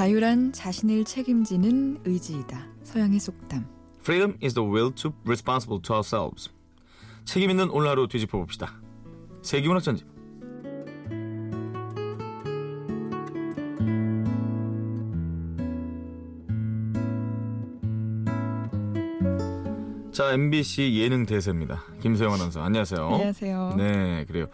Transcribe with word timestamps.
자유란 0.00 0.54
자신을 0.54 1.04
책임지는 1.04 2.00
의지이다. 2.06 2.66
서양의 2.84 3.20
속담. 3.20 3.66
Freedom 4.00 4.34
is 4.42 4.54
the 4.54 4.66
will 4.66 4.94
to 4.94 5.10
be 5.10 5.20
responsible 5.26 5.82
to 5.82 5.94
ourselves. 5.94 6.48
책임 7.26 7.50
있는 7.50 7.68
오늘 7.68 7.90
하루 7.90 8.08
뒤집어 8.08 8.38
봅시다. 8.38 8.80
세기문학 9.42 9.82
전집. 9.82 10.06
자, 20.12 20.32
MBC 20.32 20.98
예능 20.98 21.26
대세입니다. 21.26 21.82
김소영 22.00 22.32
아나운서. 22.32 22.62
안녕하세요. 22.62 23.06
안녕하세요. 23.06 23.74
네, 23.76 24.24
그래요. 24.26 24.46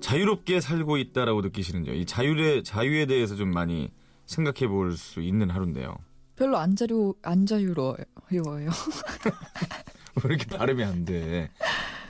자유롭게 0.00 0.60
살고 0.60 0.98
있다라고 0.98 1.40
느끼시는죠. 1.40 1.94
이 1.94 2.06
자유에 2.06 2.62
자유에 2.62 3.06
대해서 3.06 3.34
좀 3.34 3.50
많이 3.50 3.90
생각해 4.32 4.66
볼 4.68 4.96
수 4.96 5.20
있는 5.20 5.50
하루인데요. 5.50 5.94
별로 6.36 6.56
안 6.58 6.74
자유 6.74 7.14
안 7.22 7.46
자유로워요. 7.46 7.96
왜 10.24 10.34
이렇게 10.34 10.46
발음이 10.56 10.82
안 10.82 11.04
돼? 11.04 11.50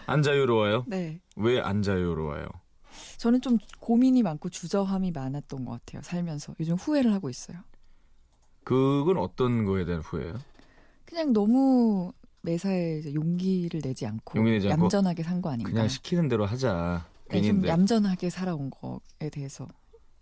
안 0.06 0.22
자유로워요? 0.22 0.84
네. 0.86 1.20
왜 1.36 1.60
안 1.60 1.82
자유로워요? 1.82 2.46
저는 3.18 3.40
좀 3.40 3.58
고민이 3.80 4.22
많고 4.22 4.48
주저함이 4.48 5.10
많았던 5.12 5.64
것 5.64 5.72
같아요. 5.72 6.02
살면서 6.02 6.54
요즘 6.60 6.74
후회를 6.74 7.12
하고 7.12 7.30
있어요. 7.30 7.58
그건 8.64 9.16
어떤 9.18 9.64
거에 9.64 9.84
대한 9.84 10.00
후회예요? 10.02 10.34
그냥 11.04 11.32
너무 11.32 12.12
매사에 12.42 13.02
용기를 13.14 13.80
내지 13.82 14.06
않고, 14.06 14.38
용기 14.38 14.50
내지 14.52 14.70
않고 14.70 14.84
얌전하게 14.84 15.22
산 15.22 15.40
거 15.40 15.50
아닌가. 15.50 15.70
그냥 15.70 15.88
시키는 15.88 16.28
대로 16.28 16.46
하자. 16.46 17.06
네, 17.28 17.42
좀. 17.42 17.66
얌전하게 17.66 18.30
살아온 18.30 18.70
거에 18.70 19.30
대해서 19.30 19.66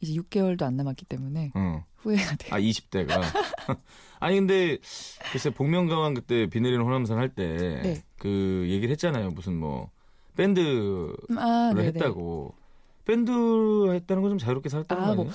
이제 0.00 0.14
6개월도 0.14 0.62
안 0.62 0.76
남았기 0.76 1.04
때문에 1.06 1.52
어. 1.54 1.84
후회가 1.96 2.36
돼요. 2.36 2.54
아 2.54 2.58
20대가. 2.60 3.20
아니 4.20 4.36
근데 4.36 4.78
글쎄 5.32 5.50
복면가왕 5.50 6.14
그때 6.14 6.46
비 6.46 6.60
내리는 6.60 6.82
호남선 6.84 7.18
할때 7.18 7.80
네. 7.82 8.02
그 8.18 8.66
얘기를 8.68 8.90
했잖아요. 8.92 9.30
무슨 9.30 9.56
뭐 9.58 9.90
밴드를 10.36 11.14
음, 11.30 11.38
아. 11.38 11.72
했다고. 11.76 12.54
밴드 13.04 13.30
했다는 13.92 14.22
건 14.22 14.30
좀 14.32 14.38
자유롭게 14.38 14.68
살았다는 14.68 15.02
아, 15.02 15.16
거 15.16 15.24
뭐? 15.24 15.32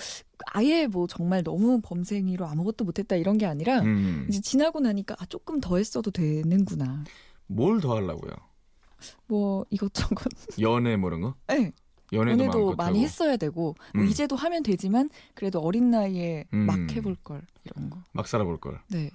아예 0.54 0.88
뭐 0.88 1.08
정말 1.08 1.44
너무 1.44 1.82
범생이로 1.84 2.46
아무것도 2.46 2.86
못했다 2.86 3.16
이런 3.18 3.38
게 3.38 3.46
아니라 3.46 3.82
음. 3.82 4.26
이제 4.30 4.40
지나고 4.40 4.80
나니까 4.80 5.16
아, 5.20 5.26
조금 5.26 5.60
더 5.60 5.78
했어도 5.78 6.10
되는구나. 6.12 7.04
뭘 7.48 7.82
더 7.82 7.96
하려고요? 7.96 8.32
뭐 9.28 9.66
이것저것. 9.72 10.30
연애 10.62 10.96
뭐 10.96 11.10
이런 11.10 11.22
거? 11.22 11.36
네. 11.48 11.72
연애도, 12.14 12.44
연애도 12.44 12.76
많이 12.76 13.00
하고. 13.00 13.06
했어야 13.06 13.38
되고 13.38 13.76
뭐 13.94 14.04
음. 14.04 14.08
이제도 14.08 14.36
하면 14.36 14.64
되지만 14.64 15.10
그래도 15.34 15.60
어린 15.60 15.90
나이에 15.92 16.46
음. 16.54 16.60
막 16.66 16.78
해볼 16.96 17.16
걸 17.24 17.42
이런 17.64 17.90
거. 17.90 18.00
막 18.12 18.28
살아볼 18.28 18.60
걸. 18.60 18.80
네. 18.90 19.10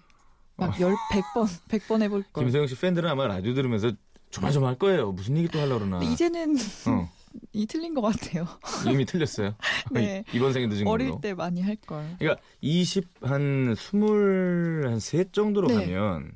막 0.56 0.78
열, 0.80 0.94
백 1.10 1.24
번, 1.34 1.46
백 1.68 1.86
번 1.88 2.02
해볼 2.02 2.24
걸. 2.32 2.42
어. 2.42 2.44
김소영 2.44 2.66
씨 2.66 2.78
팬들은 2.78 3.08
아마 3.08 3.26
라디오 3.26 3.54
들으면서 3.54 3.92
조마조마할 4.30 4.78
거예요. 4.78 5.12
무슨 5.12 5.36
얘기 5.36 5.48
또 5.48 5.58
하려고 5.60 5.84
그러나. 5.86 6.04
이제는 6.04 6.56
어, 6.88 7.10
이 7.52 7.66
틀린 7.66 7.94
것 7.94 8.02
같아요. 8.02 8.46
이미 8.92 9.04
틀렸어요. 9.06 9.54
네. 9.92 10.24
이번 10.32 10.52
생에 10.52 10.66
늦은 10.66 10.86
어릴 10.86 11.08
걸로. 11.08 11.20
때 11.20 11.34
많이 11.34 11.62
할 11.62 11.76
걸. 11.76 12.04
그러니까 12.18 12.42
20, 12.60 13.20
한23 13.20 15.32
정도로 15.32 15.68
네. 15.68 15.74
가면 15.86 16.32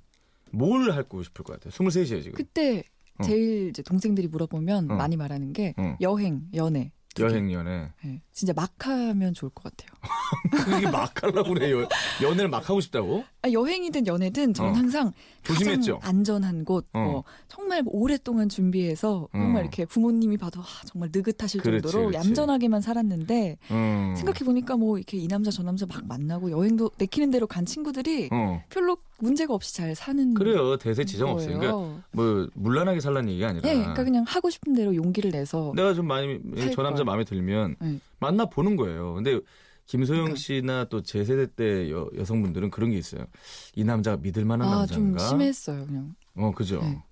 뭘 0.50 0.90
하고 0.92 1.22
싶을 1.22 1.44
것 1.44 1.54
같아요? 1.54 1.70
23이에요, 1.72 2.22
지금. 2.22 2.36
그때 2.36 2.78
어. 2.78 2.82
제일 3.22 3.68
이제 3.68 3.82
동생들이 3.82 4.28
물어보면 4.28 4.90
어. 4.90 4.94
많이 4.94 5.16
말하는 5.16 5.52
게 5.52 5.74
어. 5.76 5.96
여행, 6.00 6.46
연애. 6.54 6.90
여행, 7.20 7.52
연애. 7.52 7.92
네. 8.02 8.20
진짜 8.34 8.52
막 8.52 8.72
하면 8.84 9.32
좋을 9.32 9.50
것 9.54 9.62
같아요. 9.62 9.96
그게 10.50 10.90
막 10.90 11.22
하려고 11.22 11.54
그래요. 11.54 11.86
연애를 12.20 12.48
막 12.50 12.68
하고 12.68 12.80
싶다고? 12.80 13.22
아, 13.42 13.50
여행이든 13.50 14.08
연애든 14.08 14.54
저는 14.54 14.72
어. 14.72 14.74
항상 14.74 15.12
조심했죠? 15.44 16.00
안전한 16.02 16.64
곳, 16.64 16.84
어. 16.94 16.98
뭐 16.98 17.24
정말 17.46 17.82
오랫동안 17.86 18.48
준비해서 18.48 19.28
정말 19.30 19.58
어. 19.58 19.60
이렇게 19.60 19.84
부모님이 19.84 20.36
봐도 20.36 20.60
아, 20.60 20.64
정말 20.86 21.10
느긋하실 21.14 21.60
그렇지, 21.60 21.82
정도로 21.82 22.10
그렇지. 22.10 22.28
얌전하게만 22.28 22.80
살았는데 22.80 23.58
음. 23.70 24.14
생각해 24.16 24.40
보니까 24.40 24.76
뭐 24.76 24.98
이렇게 24.98 25.16
이 25.16 25.28
남자 25.28 25.52
저 25.52 25.62
남자 25.62 25.86
막 25.86 26.04
만나고 26.04 26.50
여행도 26.50 26.90
내키는 26.98 27.30
대로 27.30 27.46
간 27.46 27.64
친구들이 27.64 28.30
어. 28.32 28.62
별로 28.68 28.96
문제가 29.20 29.54
없이 29.54 29.74
잘 29.74 29.94
사는 29.94 30.34
그래요. 30.34 30.76
대세 30.76 31.04
지정 31.04 31.30
없어요. 31.30 31.60
그러니까. 31.60 32.02
뭐, 32.10 32.48
물란하게 32.54 32.98
살라는 32.98 33.30
얘기가 33.30 33.48
아니라. 33.50 33.68
네, 33.68 33.76
그러니까 33.76 34.02
그냥 34.02 34.24
하고 34.26 34.50
싶은 34.50 34.74
대로 34.74 34.94
용기를 34.94 35.30
내서 35.30 35.72
내가 35.76 35.94
좀 35.94 36.08
많이, 36.08 36.40
살저 36.56 36.82
남자 36.82 36.96
걸. 36.98 37.04
마음에 37.04 37.24
들면 37.24 37.76
네. 37.80 38.00
만나 38.24 38.46
보는 38.46 38.76
거예요. 38.76 39.14
근데 39.14 39.38
김소영 39.86 40.20
그러니까. 40.24 40.36
씨나 40.40 40.84
또 40.88 41.02
제 41.02 41.24
세대 41.24 41.46
때 41.46 41.90
여, 41.90 42.08
여성분들은 42.16 42.70
그런 42.70 42.90
게 42.90 42.96
있어요. 42.96 43.26
이 43.74 43.84
남자가 43.84 44.16
믿을 44.16 44.44
만한 44.44 44.66
아, 44.68 44.86
좀 44.86 45.10
남자인가? 45.12 45.28
심했어요, 45.28 45.86
그냥. 45.86 46.14
어, 46.36 46.52
그죠. 46.52 46.80
네. 46.80 47.02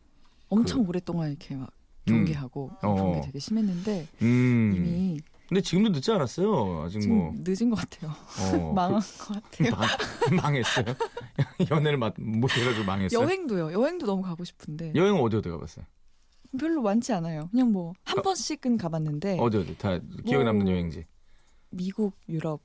엄청 0.48 0.86
오랫동안 0.88 1.30
이렇게 1.30 1.54
막 1.54 1.70
경계하고 2.06 2.70
그런 2.80 2.98
어. 2.98 3.12
게 3.14 3.20
되게 3.26 3.38
심했는데 3.38 4.08
음. 4.22 4.72
이미 4.76 5.20
근데 5.48 5.60
지금도 5.60 5.90
늦지 5.90 6.10
않았어요. 6.12 6.82
아직 6.84 7.06
뭐. 7.06 7.32
늦은 7.36 7.68
것 7.68 7.76
같아요. 7.76 8.10
어, 8.10 8.72
망한 8.72 9.00
것 9.00 9.42
같아요. 9.42 9.70
망, 9.70 10.36
망했어요. 10.36 10.84
연애를 11.70 11.98
못, 11.98 12.14
못 12.18 12.50
해가지고 12.56 12.84
망했어요. 12.86 13.20
여행도요. 13.22 13.72
여행도 13.72 14.06
너무 14.06 14.22
가고 14.22 14.44
싶은데 14.44 14.92
여행은 14.94 15.20
어디 15.20 15.36
어디 15.36 15.50
가봤어요? 15.50 15.84
별로 16.58 16.82
많지 16.82 17.12
않아요. 17.12 17.48
그냥 17.50 17.72
뭐한 17.72 17.94
가- 18.04 18.22
번씩은 18.22 18.76
가봤는데 18.76 19.38
어디 19.40 19.58
어디 19.58 19.76
다 19.78 19.98
기억에 20.24 20.44
뭐- 20.44 20.52
남는 20.52 20.68
여행지. 20.68 21.06
미국, 21.70 22.12
유럽 22.28 22.60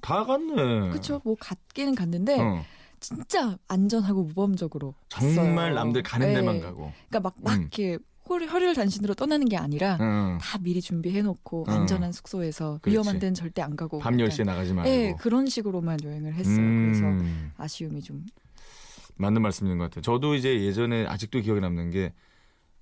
다 0.00 0.24
갔네. 0.24 0.90
그쵸? 0.90 1.20
뭐 1.24 1.34
갔기는 1.40 1.94
갔는데 1.96 2.40
어, 2.40 2.62
진짜 3.00 3.58
안전하고 3.66 4.24
모범적으로 4.24 4.94
정말 5.08 5.70
갔어요. 5.70 5.74
남들 5.74 6.02
가는 6.04 6.26
네. 6.28 6.34
데만 6.34 6.60
가고. 6.60 6.92
그러니까 7.08 7.20
막, 7.20 7.34
막 7.42 7.54
음. 7.56 7.60
이렇게 7.62 7.98
홀, 8.28 8.46
허리를 8.46 8.74
단신으로 8.74 9.14
떠나는 9.14 9.48
게 9.48 9.56
아니라 9.56 9.96
응. 10.00 10.38
다 10.40 10.58
미리 10.58 10.80
준비해놓고 10.80 11.64
어. 11.66 11.70
안전한 11.72 12.12
숙소에서 12.12 12.78
그렇지. 12.82 12.92
위험한 12.94 13.18
데는 13.18 13.34
절대 13.34 13.62
안 13.62 13.74
가고 13.74 13.98
밤 13.98 14.20
약간 14.20 14.28
10시에 14.30 14.44
나가지 14.44 14.72
말고. 14.72 14.88
네, 14.88 15.14
그런 15.18 15.46
식으로만 15.46 15.98
여행을 16.04 16.34
했어요. 16.34 16.56
그래서 16.56 17.04
음, 17.06 17.52
아쉬움이 17.56 18.02
좀 18.02 18.24
맞는 19.16 19.42
말씀인 19.42 19.78
것 19.78 19.84
같아요. 19.84 20.02
저도 20.02 20.36
이제 20.36 20.60
예전에 20.64 21.06
아직도 21.06 21.40
기억에 21.40 21.58
남는 21.58 21.90
게 21.90 22.12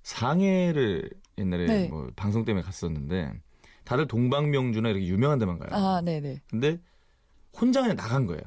상해를 0.07 1.09
옛날에 1.37 1.65
네. 1.65 1.87
뭐 1.89 2.09
방송 2.15 2.45
때문에 2.45 2.63
갔었는데 2.63 3.33
다들 3.83 4.07
동방명주나 4.07 4.89
이렇게 4.89 5.05
유명한 5.05 5.37
데만 5.37 5.59
가요. 5.59 5.69
아, 5.73 6.01
네네. 6.01 6.41
근데 6.49 6.79
혼자 7.59 7.81
그냥 7.81 7.97
나간 7.97 8.25
거예요. 8.25 8.41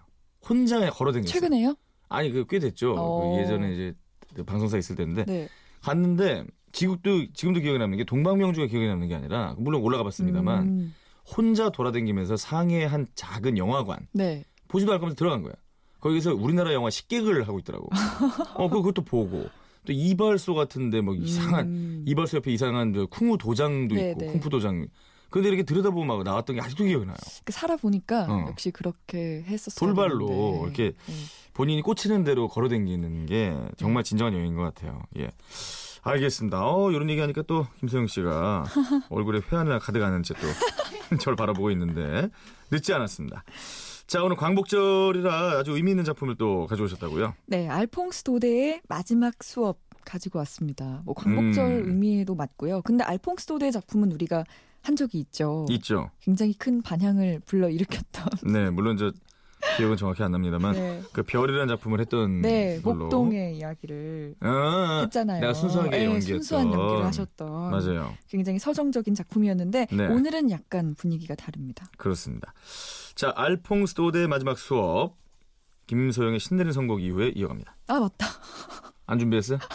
혼자 0.49 0.79
그냥 0.79 0.91
걸어다녔어요. 0.95 1.31
최근에요? 1.33 1.75
아니 2.09 2.31
그 2.33 2.47
꽤 2.47 2.59
됐죠. 2.59 2.95
어. 2.97 3.35
그 3.37 3.43
예전에 3.43 3.73
이제 3.75 3.95
그 4.35 4.43
방송사 4.43 4.79
있을 4.79 4.97
때인데 4.97 5.25
네. 5.27 5.49
갔는데 5.83 6.45
지금도 6.73 7.33
지금도 7.35 7.61
기억에 7.61 7.79
남는 7.79 7.99
게 7.99 8.05
동방명주가 8.05 8.67
기억에 8.67 8.89
남는 8.89 9.09
게 9.09 9.15
아니라 9.15 9.55
물론 9.59 9.83
올라가 9.83 10.03
봤습니다만 10.05 10.63
음, 10.67 10.95
혼자 11.37 11.69
돌아다니면서 11.71 12.37
상해 12.39 12.85
한 12.87 13.07
작은 13.15 13.59
영화관 13.59 14.07
네. 14.13 14.45
보지도 14.69 14.93
않을 14.93 15.01
거면서 15.01 15.17
들어간 15.17 15.43
거야. 15.43 15.53
거기서 16.01 16.35
우리나라 16.35 16.73
영화 16.73 16.89
식객을 16.91 17.47
하고 17.47 17.59
있더라고. 17.59 17.89
어 18.55 18.69
그- 18.71 18.77
그것도 18.79 19.03
보고 19.05 19.47
또 19.87 19.93
이발소 19.93 20.55
같은데 20.55 21.01
뭐 21.01 21.15
이상한 21.15 21.67
음. 21.67 22.05
이발소 22.07 22.39
옆에 22.39 22.53
이상한 22.53 22.93
저 22.95 23.07
쿵우 23.07 23.39
도장도 23.39 23.95
네, 23.95 24.11
있고 24.11 24.21
네. 24.21 24.27
쿵푸 24.33 24.51
도장. 24.51 24.87
근데 25.31 25.49
이렇게 25.49 25.63
들여다보면 25.63 26.07
막 26.09 26.23
나왔던 26.25 26.57
게 26.57 26.63
아직도 26.63 26.85
기억이 26.85 27.07
나요. 27.07 27.17
그 27.45 27.53
살아보니까 27.53 28.25
어. 28.29 28.47
역시 28.49 28.71
그렇게 28.73 29.45
했었어요. 29.47 29.87
돌발로 29.95 30.29
네. 30.29 30.61
이렇게 30.65 30.85
네. 31.07 31.15
본인이 31.55 31.83
꽂히는 31.83 32.25
대로 32.25 32.49
걸어다니는 32.49 33.27
게 33.27 33.57
정말 33.77 34.03
진정한 34.03 34.35
여행인 34.35 34.57
것 34.57 34.63
같아요. 34.63 35.03
예. 35.19 35.31
알겠습니다. 36.03 36.67
어, 36.67 36.91
이런 36.91 37.11
얘기 37.11 37.21
하니까 37.21 37.43
또 37.43 37.67
김소영 37.81 38.07
씨가 38.07 38.65
얼굴에 39.11 39.41
회한을 39.53 39.79
가득 39.79 40.03
하는 40.03 40.23
채 40.23 40.35
또 40.35 40.47
저를 41.19 41.37
바라보고 41.37 41.71
있는데 41.73 42.29
늦지 42.71 42.93
않았습니다. 42.93 43.43
자, 44.11 44.25
오늘 44.25 44.35
광복절이라 44.35 45.61
아주 45.61 45.71
의미 45.77 45.93
있는 45.93 46.03
작품을 46.03 46.35
또 46.35 46.67
가져오셨다고요? 46.67 47.33
네, 47.47 47.69
알퐁스 47.69 48.25
도데의 48.25 48.81
마지막 48.89 49.41
수업 49.41 49.79
가지고 50.05 50.41
왔습니다. 50.41 51.03
뭐 51.05 51.15
광복절 51.15 51.65
음. 51.65 51.89
의미에도 51.91 52.35
맞고요. 52.35 52.83
근데 52.83 53.05
알퐁스 53.05 53.47
도데 53.47 53.71
작품은 53.71 54.11
우리가 54.11 54.43
한 54.83 54.97
적이 54.97 55.21
있죠. 55.21 55.65
있죠. 55.71 56.11
굉장히 56.19 56.55
큰 56.55 56.83
반향을 56.83 57.43
불러 57.47 57.71
일으켰던. 57.71 58.53
네, 58.53 58.71
물론 58.71 58.97
저 58.97 59.13
기억은 59.77 59.97
정확히 59.97 60.23
안 60.23 60.33
납니다만 60.33 60.73
네, 60.73 61.03
그 61.13 61.23
별이라는 61.23 61.69
작품을 61.69 62.01
했던 62.01 62.43
네 62.43 62.81
걸로. 62.83 62.97
목동의 63.05 63.57
이야기를 63.59 64.35
아, 64.41 65.01
했잖아요. 65.05 65.41
내가 65.41 65.55
순수하게 65.55 65.91
네, 65.91 66.05
연기했던. 66.07 66.43
순수한 66.43 66.73
연기를 66.73 67.05
하셨던 67.07 67.71
맞아요. 67.71 68.15
굉장히 68.29 68.59
서정적인 68.59 69.15
작품이었는데 69.15 69.87
네. 69.91 70.07
오늘은 70.07 70.51
약간 70.51 70.95
분위기가 70.95 71.35
다릅니다. 71.35 71.87
그렇습니다. 71.99 72.53
자, 73.15 73.33
알퐁스 73.37 73.95
도데의 73.95 74.29
마지막 74.29 74.59
수업 74.59 75.17
김소영의 75.87 76.41
신내린 76.41 76.73
선곡 76.73 77.03
이후에 77.03 77.33
이어갑니다. 77.35 77.77
아 77.89 78.01
맞다. 78.01 78.27
안 79.07 79.19
준비했어요? 79.19 79.59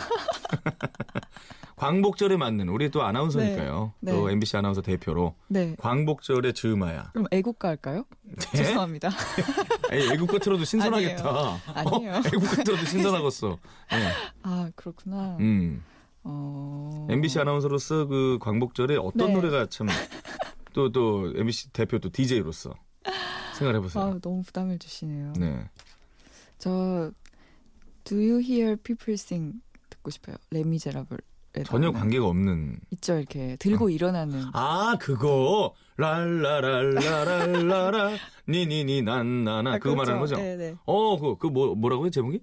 광복절에 1.75 2.38
맞는 2.38 2.69
우리 2.69 2.89
또 2.89 3.04
아나운서니까요. 3.04 3.94
네. 4.00 4.12
또 4.12 4.27
네. 4.27 4.33
MBC 4.33 4.57
아나운서 4.57 4.81
대표로 4.81 5.36
네. 5.48 5.75
광복절에 5.77 6.54
즈음하야. 6.54 7.12
그럼 7.12 7.27
애국가 7.31 7.68
할까요? 7.69 8.06
네? 8.22 8.36
죄송합니다. 8.56 9.10
에이, 9.92 10.12
애국가 10.13 10.39
틀어도 10.39 10.63
신선하겠다. 10.63 11.62
아니에요. 11.74 12.13
어, 12.13 12.22
애국가 12.25 12.63
틀어도 12.63 12.86
신선하겠어. 12.86 13.60
네. 13.92 14.12
아 14.44 14.72
그렇구나. 14.75 15.38
음. 15.39 15.83
어... 16.24 17.07
MBC 17.10 17.39
아나운서로서 17.39 18.07
그 18.07 18.38
광복절에 18.42 18.95
어떤 18.95 19.27
네. 19.27 19.33
노래가 19.33 19.68
참또또 19.68 21.33
MBC 21.36 21.72
대표 21.72 22.00
또 22.00 22.10
DJ로서 22.10 22.74
생각해 23.57 23.80
보세요. 23.80 24.04
아 24.04 24.19
너무 24.22 24.42
부담을 24.44 24.80
주시네요. 24.80 25.33
네. 25.38 25.69
저 26.57 27.12
Do 28.06 28.18
You 28.18 28.39
Hear 28.42 28.77
People 28.77 29.13
Sing 29.13 29.60
듣고 29.89 30.10
싶어요. 30.10 30.38
레미제라블. 30.51 31.19
전혀 31.63 31.92
관계가 31.92 32.28
없는 32.28 32.80
있죠 32.92 33.18
이렇게 33.18 33.56
들고 33.57 33.90
일어나는. 33.90 34.46
아 34.54 34.98
그거 35.00 35.74
랄라랄라랄라라 35.98 38.12
니니니 38.48 39.02
난나나 39.02 39.74
아, 39.74 39.78
그거 39.80 39.96
그렇죠. 39.96 39.98
말하는 40.12 40.19
거죠? 40.19 40.36
네네. 40.36 40.75
어그그뭐 40.86 41.75
뭐라고요 41.75 42.10
제목이? 42.10 42.42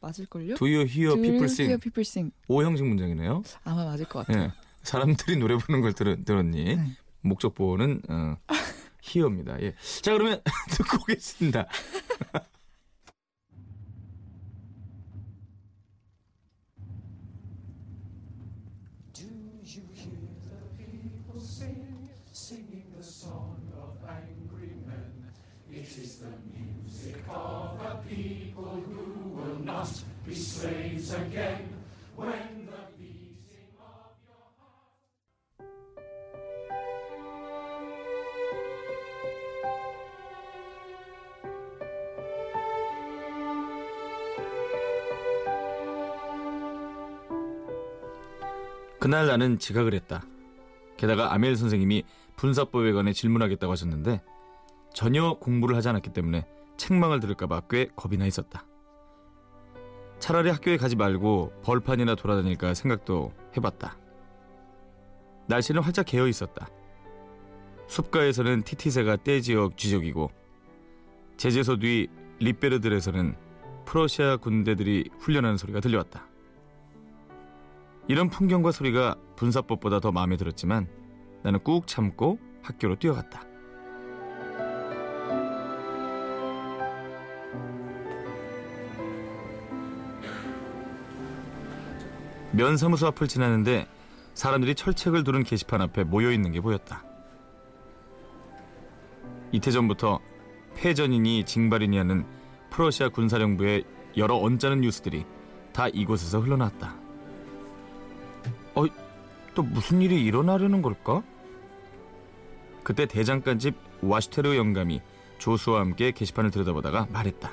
맞을걸요? 0.00 0.54
Do 0.54 0.66
you 0.66 0.86
hear 0.86 1.14
Do 1.14 1.22
people 1.22 1.44
sing? 1.44 1.68
hear 1.68 1.78
people 1.78 2.00
sing? 2.02 2.32
오형식 2.48 2.86
문장이네요. 2.86 3.42
아마 3.64 3.84
맞을 3.84 4.06
것 4.06 4.26
같아요. 4.26 4.44
예. 4.44 4.52
사람들이 4.82 5.36
노래 5.36 5.56
부르는 5.56 5.82
걸 5.82 5.92
들었, 5.92 6.24
들었니? 6.24 6.76
네. 6.76 6.96
목적보호는 7.22 8.02
어, 8.08 8.36
히어입니다. 9.02 9.60
예. 9.62 9.74
자 10.02 10.12
그러면 10.12 10.40
듣고 10.70 10.98
오겠습니다. 25.88 26.38
그날 49.00 49.26
나는 49.26 49.58
지각을 49.58 49.94
했다. 49.94 50.22
게다가 50.98 51.32
아멜 51.32 51.54
선생님이 51.56 52.04
분사법에 52.36 52.92
관해 52.92 53.12
질문하겠다고 53.14 53.72
하셨는데 53.72 54.20
전혀 54.98 55.34
공부를 55.34 55.76
하지 55.76 55.88
않았기 55.90 56.10
때문에 56.10 56.44
책망을 56.76 57.20
들을까봐 57.20 57.62
꽤 57.70 57.86
겁이 57.94 58.16
나 58.16 58.26
있었다. 58.26 58.66
차라리 60.18 60.50
학교에 60.50 60.76
가지 60.76 60.96
말고 60.96 61.52
벌판이나 61.62 62.16
돌아다닐까 62.16 62.74
생각도 62.74 63.32
해봤다. 63.56 63.96
날씨는 65.46 65.82
활짝 65.82 66.04
개어 66.04 66.26
있었다. 66.26 66.66
숲가에서는 67.86 68.62
티티새가 68.62 69.18
떼지어 69.18 69.70
쥐적이고 69.76 70.32
제재소 71.36 71.78
뒤 71.78 72.08
리베르들에서는 72.40 73.36
프러시아 73.84 74.36
군대들이 74.38 75.10
훈련하는 75.20 75.58
소리가 75.58 75.78
들려왔다. 75.78 76.26
이런 78.08 78.28
풍경과 78.30 78.72
소리가 78.72 79.14
분사법보다 79.36 80.00
더 80.00 80.10
마음에 80.10 80.36
들었지만 80.36 80.88
나는 81.44 81.60
꾹 81.62 81.86
참고 81.86 82.40
학교로 82.64 82.96
뛰어갔다. 82.96 83.47
면사무소 92.58 93.06
앞을 93.06 93.28
지나는데 93.28 93.86
사람들이 94.34 94.74
철책을 94.74 95.22
두른 95.22 95.44
게시판 95.44 95.80
앞에 95.80 96.02
모여 96.02 96.32
있는 96.32 96.50
게 96.50 96.60
보였다. 96.60 97.04
이태 99.52 99.70
전부터 99.70 100.18
패전이니 100.74 101.44
징발이니 101.44 101.96
하는 101.96 102.26
프러시아 102.70 103.10
군사령부의 103.10 103.84
여러 104.16 104.36
언짢은 104.36 104.80
뉴스들이 104.80 105.24
다 105.72 105.86
이곳에서 105.86 106.40
흘러나왔다. 106.40 106.96
어, 108.74 108.84
또 109.54 109.62
무슨 109.62 110.02
일이 110.02 110.24
일어나려는 110.24 110.82
걸까? 110.82 111.22
그때 112.82 113.06
대장간 113.06 113.60
집 113.60 113.76
와슈테르 114.02 114.56
영감이 114.56 115.00
조수와 115.38 115.80
함께 115.80 116.10
게시판을 116.10 116.50
들여다보다가 116.50 117.06
말했다. 117.12 117.52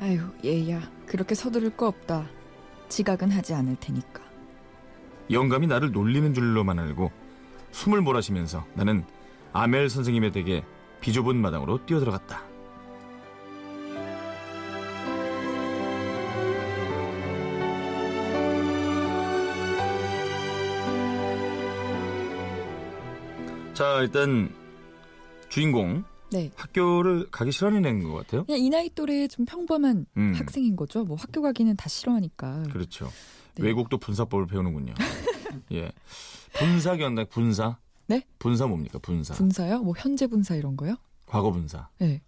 아유 0.00 0.20
얘야 0.44 0.82
그렇게 1.06 1.34
서두를 1.34 1.70
거 1.70 1.86
없다. 1.86 2.37
지각은 2.88 3.30
하지 3.30 3.54
않을 3.54 3.76
테니까. 3.80 4.22
영감이 5.30 5.66
나를 5.66 5.92
놀리는 5.92 6.32
줄로만 6.32 6.78
알고 6.78 7.10
숨을 7.70 8.00
몰아쉬면서 8.00 8.64
나는 8.74 9.04
아멜 9.52 9.88
선생님의 9.88 10.32
댁에 10.32 10.64
비좁은 11.00 11.36
마당으로 11.36 11.84
뛰어들어갔다. 11.86 12.42
자 23.74 24.00
일단 24.00 24.52
주인공 25.48 26.02
네. 26.30 26.50
학교를 26.56 27.30
가기 27.30 27.52
싫어하는 27.52 28.02
것 28.04 28.12
같아요. 28.14 28.44
그냥 28.44 28.60
이 28.60 28.68
나이 28.70 28.90
또래 28.90 29.26
좀 29.28 29.46
평범한 29.46 30.06
음, 30.16 30.32
학생인 30.36 30.76
거죠. 30.76 31.04
뭐 31.04 31.16
학교 31.16 31.40
가기는 31.42 31.74
다 31.76 31.88
싫어하니까. 31.88 32.64
그렇죠. 32.64 33.08
네. 33.54 33.62
외국도 33.64 33.98
분사법을 33.98 34.46
배우는군요. 34.46 34.94
예, 35.72 35.90
분사 36.52 36.96
기억나? 36.96 37.24
분사? 37.24 37.78
네? 38.06 38.22
분사 38.38 38.66
뭡니까? 38.66 38.98
분사. 38.98 39.34
분사요? 39.34 39.82
뭐 39.82 39.94
현재 39.96 40.26
분사 40.26 40.54
이런 40.54 40.76
거요? 40.76 40.96
과거 41.26 41.50
분사. 41.50 41.88
네. 41.98 42.22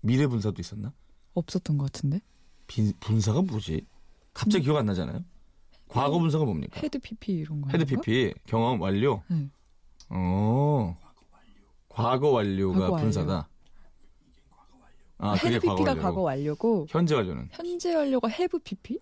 미래 0.00 0.26
분사도 0.26 0.60
있었나? 0.60 0.92
없었던 1.34 1.78
것 1.78 1.90
같은데. 1.92 2.20
빈- 2.66 2.92
분사가 3.00 3.42
뭐지? 3.42 3.86
갑자기 4.34 4.64
기억 4.64 4.76
안 4.76 4.86
나잖아요. 4.86 5.24
과거 5.88 6.18
분사가 6.18 6.44
뭡니까? 6.44 6.78
헤드 6.82 6.98
PP 6.98 7.32
이런 7.32 7.62
거. 7.62 7.70
헤드? 7.70 7.84
PP 7.84 8.34
경험 8.46 8.80
완료. 8.80 9.22
네. 9.28 9.48
어. 10.10 10.96
과거 11.98 12.28
완료가 12.30 12.78
과거. 12.78 12.96
분사다. 12.96 13.48
아, 15.20 15.34
그게 15.34 15.58
과거 15.58 15.74
PP가 15.74 15.90
완료고. 15.90 16.00
과거 16.00 16.20
완료고 16.20 16.86
현재 16.88 17.14
완료는 17.16 17.48
현재 17.50 17.92
완료가 17.94 18.28
have 18.28 18.60
PP? 18.60 19.00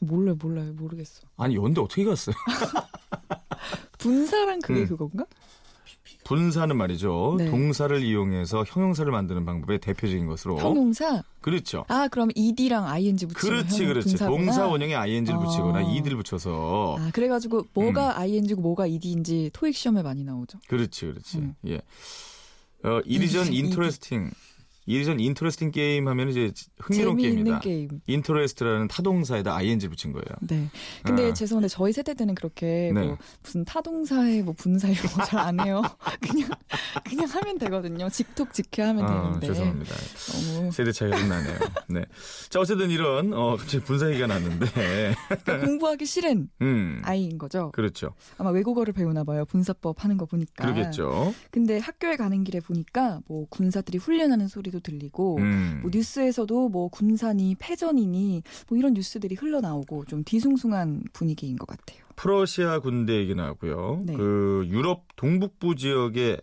몰라요, 0.00 0.34
몰라요, 0.40 0.72
모르겠어. 0.72 1.26
아니 1.36 1.56
연대 1.56 1.80
어떻게 1.80 2.04
갔어요? 2.04 2.34
분사랑 3.98 4.60
그게 4.60 4.80
음. 4.80 4.86
그건가? 4.86 5.26
분사는 6.26 6.76
말이죠. 6.76 7.36
네. 7.38 7.48
동사를 7.50 8.02
이용해서 8.02 8.64
형용사를 8.66 9.10
만드는 9.12 9.44
방법의 9.44 9.78
대표적인 9.78 10.26
것으로. 10.26 10.58
형용사. 10.58 11.22
그렇죠. 11.40 11.84
아, 11.86 12.08
그럼 12.08 12.30
ed랑 12.34 12.84
ing 12.86 13.26
붙이면 13.28 13.58
그렇지, 13.62 13.82
형- 13.84 13.88
그렇지. 13.92 14.08
분사구나. 14.08 14.36
동사 14.36 14.66
원형에 14.66 14.94
ing를 14.96 15.36
아. 15.36 15.38
붙이거나 15.38 15.82
ed를 15.94 16.16
붙여서. 16.16 16.96
아, 16.98 17.10
그래가지고 17.12 17.66
뭐가 17.74 18.16
음. 18.16 18.20
ing고 18.22 18.60
뭐가 18.60 18.88
ed인지 18.88 19.50
토익 19.52 19.76
시험에 19.76 20.02
많이 20.02 20.24
나오죠. 20.24 20.58
그렇지, 20.66 21.06
그렇지. 21.06 21.38
음. 21.38 21.54
예. 21.68 21.76
어, 22.82 23.00
이리전 23.04 23.46
이리- 23.46 23.58
인터레스팅. 23.58 24.30
이리전 24.86 25.20
인터레스팅 25.20 25.70
게임 25.72 26.08
하면 26.08 26.28
이제 26.30 26.52
흥미로운 26.80 27.16
게임이다. 27.18 27.58
게임. 27.60 27.88
interest라는 28.06 28.88
타동사에다 28.88 29.54
ing 29.56 29.88
붙인 29.88 30.12
거예요. 30.12 30.24
네. 30.40 30.68
근데 31.04 31.30
아. 31.30 31.32
죄송한데 31.34 31.68
저희 31.68 31.92
세대 31.92 32.14
때는 32.14 32.34
그렇게 32.34 32.92
네. 32.94 33.02
뭐 33.06 33.18
무슨 33.42 33.64
타동사에 33.64 34.42
뭐 34.42 34.54
분사 34.56 34.88
이런 34.88 35.02
거 35.06 35.24
잘 35.24 35.40
안 35.40 35.60
해요. 35.60 35.82
그냥 36.20 36.48
그냥 37.08 37.26
하면 37.28 37.58
되거든요. 37.58 38.08
직독 38.08 38.52
직해 38.52 38.82
하면 38.82 39.04
아, 39.04 39.22
되는데. 39.24 39.46
죄송합니다. 39.48 39.94
너무 40.54 40.72
세대 40.72 40.92
차이가 40.92 41.16
좀 41.18 41.28
나네요. 41.28 41.58
네. 41.88 42.04
자, 42.48 42.60
어쨌든 42.60 42.90
이런, 42.90 43.32
어, 43.32 43.56
갑자기 43.56 43.84
분사 43.84 44.08
얘기가 44.10 44.26
났는데. 44.28 44.66
그러니까 45.28 45.66
공부하기 45.66 46.06
싫은 46.06 46.48
음. 46.62 47.00
아이인 47.04 47.38
거죠. 47.38 47.70
그렇죠. 47.72 48.14
아마 48.38 48.50
외국어를 48.50 48.92
배우나 48.92 49.24
봐요. 49.24 49.44
분사법 49.46 50.04
하는 50.04 50.16
거 50.16 50.26
보니까. 50.26 50.64
그러겠죠. 50.64 51.34
근데 51.50 51.78
학교에 51.78 52.16
가는 52.16 52.44
길에 52.44 52.60
보니까 52.60 53.20
뭐 53.26 53.46
군사들이 53.50 53.98
훈련하는 53.98 54.48
소리도 54.48 54.75
들리고 54.80 55.36
음. 55.38 55.80
뭐 55.82 55.90
뉴스에서도 55.92 56.68
뭐 56.68 56.88
군사니 56.88 57.56
패전이니 57.58 58.42
뭐 58.68 58.78
이런 58.78 58.94
뉴스들이 58.94 59.34
흘러나오고 59.34 60.04
좀 60.06 60.24
뒤숭숭한 60.24 61.04
분위기인 61.12 61.56
것 61.56 61.66
같아요. 61.66 62.04
프러시아 62.16 62.80
군대 62.80 63.14
얘기 63.14 63.34
나왔고요. 63.34 64.02
네. 64.04 64.16
그 64.16 64.64
유럽 64.68 65.04
동북부 65.16 65.76
지역에 65.76 66.38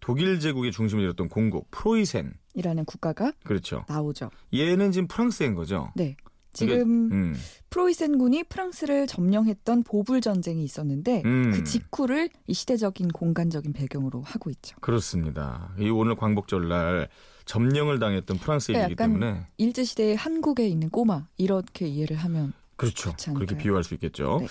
독일 0.00 0.38
제국의 0.40 0.72
중심을 0.72 1.02
이뤘던 1.04 1.28
공국 1.28 1.70
프로이센. 1.70 2.32
이라는 2.54 2.84
국가가 2.84 3.32
그렇죠. 3.44 3.84
나오죠. 3.88 4.30
얘는 4.54 4.92
지금 4.92 5.06
프랑스인 5.08 5.54
거죠. 5.54 5.90
네. 5.94 6.16
지금 6.52 7.12
음. 7.12 7.34
프로이센군이 7.70 8.44
프랑스를 8.44 9.06
점령했던 9.06 9.84
보불 9.84 10.20
전쟁이 10.20 10.64
있었는데 10.64 11.22
음. 11.24 11.52
그 11.52 11.62
직후를 11.62 12.30
이 12.46 12.54
시대적인 12.54 13.08
공간적인 13.08 13.72
배경으로 13.72 14.22
하고 14.22 14.50
있죠. 14.50 14.76
그렇습니다. 14.80 15.72
이 15.78 15.88
오늘 15.90 16.16
광복절 16.16 16.68
날 16.68 17.08
점령을 17.48 17.98
당했던 17.98 18.38
프랑스 18.38 18.68
그러니까 18.68 18.84
얘기이기 18.90 19.02
약간 19.02 19.20
때문에 19.20 19.46
일제 19.56 19.82
시대에 19.82 20.14
한국에 20.14 20.68
있는 20.68 20.90
꼬마 20.90 21.26
이렇게 21.38 21.88
이해를 21.88 22.16
하면 22.18 22.52
그렇죠. 22.76 23.12
그렇게 23.34 23.56
비유할 23.56 23.82
수 23.82 23.94
있겠죠. 23.94 24.38
네. 24.40 24.46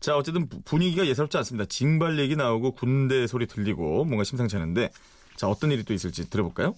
자, 0.00 0.14
어쨌든 0.16 0.48
부- 0.48 0.60
분위기가 0.62 1.06
예사롭지 1.06 1.38
않습니다. 1.38 1.64
징발 1.66 2.18
얘기 2.18 2.36
나오고 2.36 2.72
군대 2.72 3.26
소리 3.26 3.46
들리고 3.46 4.04
뭔가 4.04 4.24
심상치 4.24 4.56
않은데 4.56 4.90
자, 5.36 5.48
어떤 5.48 5.70
일이 5.70 5.82
또 5.84 5.94
있을지 5.94 6.28
들어볼까요? 6.28 6.74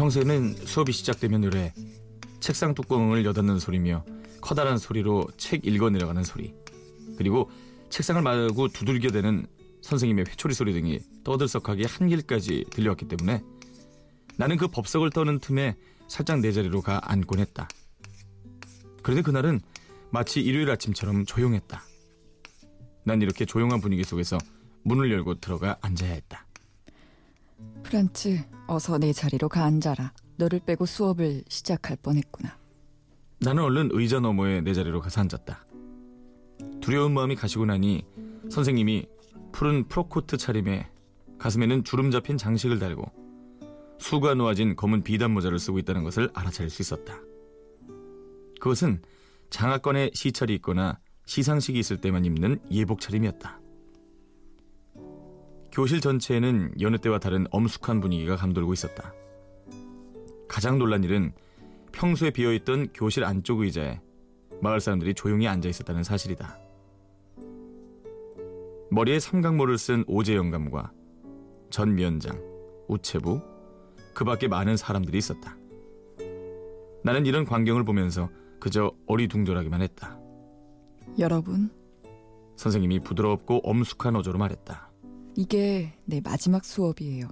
평소에는 0.00 0.54
수업이 0.54 0.92
시작되면 0.92 1.42
노래 1.42 1.74
책상 2.40 2.74
뚜껑을 2.74 3.26
여닫는 3.26 3.58
소리며 3.58 4.02
커다란 4.40 4.78
소리로 4.78 5.28
책 5.36 5.66
읽어 5.66 5.90
내려가는 5.90 6.24
소리 6.24 6.54
그리고 7.18 7.50
책상을 7.90 8.22
마구 8.22 8.70
두들겨대는 8.70 9.46
선생님의 9.82 10.24
회초리 10.26 10.54
소리 10.54 10.72
등이 10.72 11.00
떠들썩하게 11.22 11.84
한길까지 11.84 12.64
들려왔기 12.70 13.08
때문에 13.08 13.42
나는 14.38 14.56
그 14.56 14.68
법석을 14.68 15.10
떠는 15.10 15.38
틈에 15.38 15.76
살짝 16.08 16.40
내 16.40 16.50
자리로 16.50 16.80
가 16.80 17.00
앉곤 17.02 17.38
했다. 17.38 17.68
그런데 19.02 19.20
그날은 19.20 19.60
마치 20.10 20.40
일요일 20.40 20.70
아침처럼 20.70 21.26
조용했다. 21.26 21.82
난 23.04 23.20
이렇게 23.20 23.44
조용한 23.44 23.82
분위기 23.82 24.02
속에서 24.04 24.38
문을 24.82 25.12
열고 25.12 25.40
들어가 25.40 25.76
앉아야 25.82 26.12
했다. 26.12 26.46
프란츠 27.82 28.42
어서 28.66 28.98
내 28.98 29.12
자리로 29.12 29.48
가 29.48 29.64
앉아라. 29.64 30.12
너를 30.36 30.60
빼고 30.60 30.86
수업을 30.86 31.42
시작할 31.48 31.96
뻔했구나. 32.02 32.58
나는 33.40 33.62
얼른 33.62 33.90
의자 33.92 34.20
너머에 34.20 34.60
내 34.60 34.74
자리로 34.74 35.00
가서 35.00 35.20
앉았다. 35.20 35.66
두려운 36.80 37.12
마음이 37.12 37.36
가시고 37.36 37.66
나니 37.66 38.06
선생님이 38.50 39.06
푸른 39.52 39.86
프로코트 39.88 40.36
차림에 40.36 40.88
가슴에는 41.38 41.84
주름 41.84 42.10
잡힌 42.10 42.36
장식을 42.36 42.78
달고 42.78 43.02
수가 43.98 44.34
놓아진 44.34 44.76
검은 44.76 45.02
비단 45.02 45.30
모자를 45.32 45.58
쓰고 45.58 45.78
있다는 45.78 46.04
것을 46.04 46.30
알아차릴 46.34 46.70
수 46.70 46.82
있었다. 46.82 47.18
그것은 48.60 49.02
장학관에 49.50 50.10
시찰이 50.14 50.54
있거나 50.56 50.98
시상식이 51.26 51.78
있을 51.78 52.00
때만 52.00 52.24
입는 52.24 52.60
예복 52.70 53.00
차림이었다. 53.00 53.59
교실 55.72 56.00
전체에는 56.00 56.74
여느 56.80 56.98
때와 56.98 57.18
다른 57.18 57.46
엄숙한 57.50 58.00
분위기가 58.00 58.36
감돌고 58.36 58.72
있었다. 58.72 59.14
가장 60.48 60.78
놀란 60.78 61.04
일은 61.04 61.32
평소에 61.92 62.30
비어있던 62.30 62.88
교실 62.92 63.24
안쪽 63.24 63.60
의자에 63.60 64.00
마을 64.60 64.80
사람들이 64.80 65.14
조용히 65.14 65.46
앉아 65.46 65.68
있었다는 65.68 66.02
사실이다. 66.02 66.58
머리에 68.90 69.20
삼각모를 69.20 69.78
쓴 69.78 70.04
오재 70.08 70.34
영감과 70.34 70.92
전 71.70 71.96
위원장, 71.96 72.42
우체부, 72.88 73.40
그 74.12 74.24
밖에 74.24 74.48
많은 74.48 74.76
사람들이 74.76 75.16
있었다. 75.18 75.56
나는 77.04 77.24
이런 77.26 77.44
광경을 77.44 77.84
보면서 77.84 78.28
그저 78.58 78.92
어리둥절하기만 79.06 79.80
했다. 79.82 80.18
여러분, 81.18 81.70
선생님이 82.56 83.00
부드럽고 83.00 83.60
엄숙한 83.62 84.16
어조로 84.16 84.38
말했다. 84.38 84.89
이게 85.36 85.92
내 86.04 86.20
마지막 86.20 86.64
수업이에요. 86.64 87.28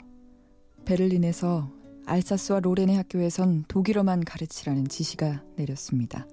베를린에서 0.85 1.71
알사스와 2.07 2.61
로렌의 2.61 2.97
학교에선 2.97 3.65
독일어만 3.69 4.25
가르치라는 4.25 4.89
지시가 4.89 5.45
내렸습니다. 5.57 6.27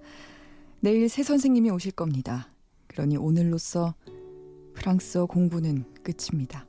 내일 0.79 1.09
새 1.09 1.23
선생님이 1.23 1.71
오실 1.71 1.91
겁니다. 1.91 2.49
그러니 2.87 3.17
오늘로써 3.17 3.93
프랑스어 4.73 5.25
공부는 5.25 5.83
끝입니다. 6.03 6.65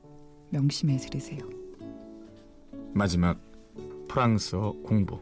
명심해 0.49 0.97
들으세요. 0.97 1.39
마지막 2.93 3.39
프랑스어 4.09 4.73
공부. 4.83 5.19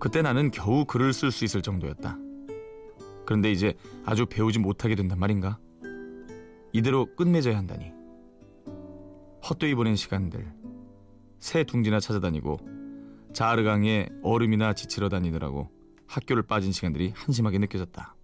그때 0.00 0.22
나는 0.22 0.50
겨우 0.50 0.84
글을 0.84 1.12
쓸 1.12 1.30
수 1.30 1.44
있을 1.44 1.60
정도였다. 1.62 2.16
그런데 3.26 3.52
이제 3.52 3.74
아주 4.04 4.26
배우지 4.26 4.58
못하게 4.58 4.94
된단 4.94 5.18
말인가? 5.18 5.58
이대로 6.72 7.14
끝맺어야 7.14 7.56
한다니. 7.56 7.92
헛되이 9.48 9.74
보낸 9.74 9.96
시간들. 9.96 10.52
새 11.38 11.64
둥지나 11.64 12.00
찾아다니고 12.00 12.58
자르강에 13.32 14.08
얼음이나 14.22 14.74
지치러 14.74 15.08
다니느라고 15.08 15.70
학교를 16.06 16.42
빠진 16.42 16.72
시간들이 16.72 17.12
한심하게 17.14 17.58
느껴졌다. 17.58 18.16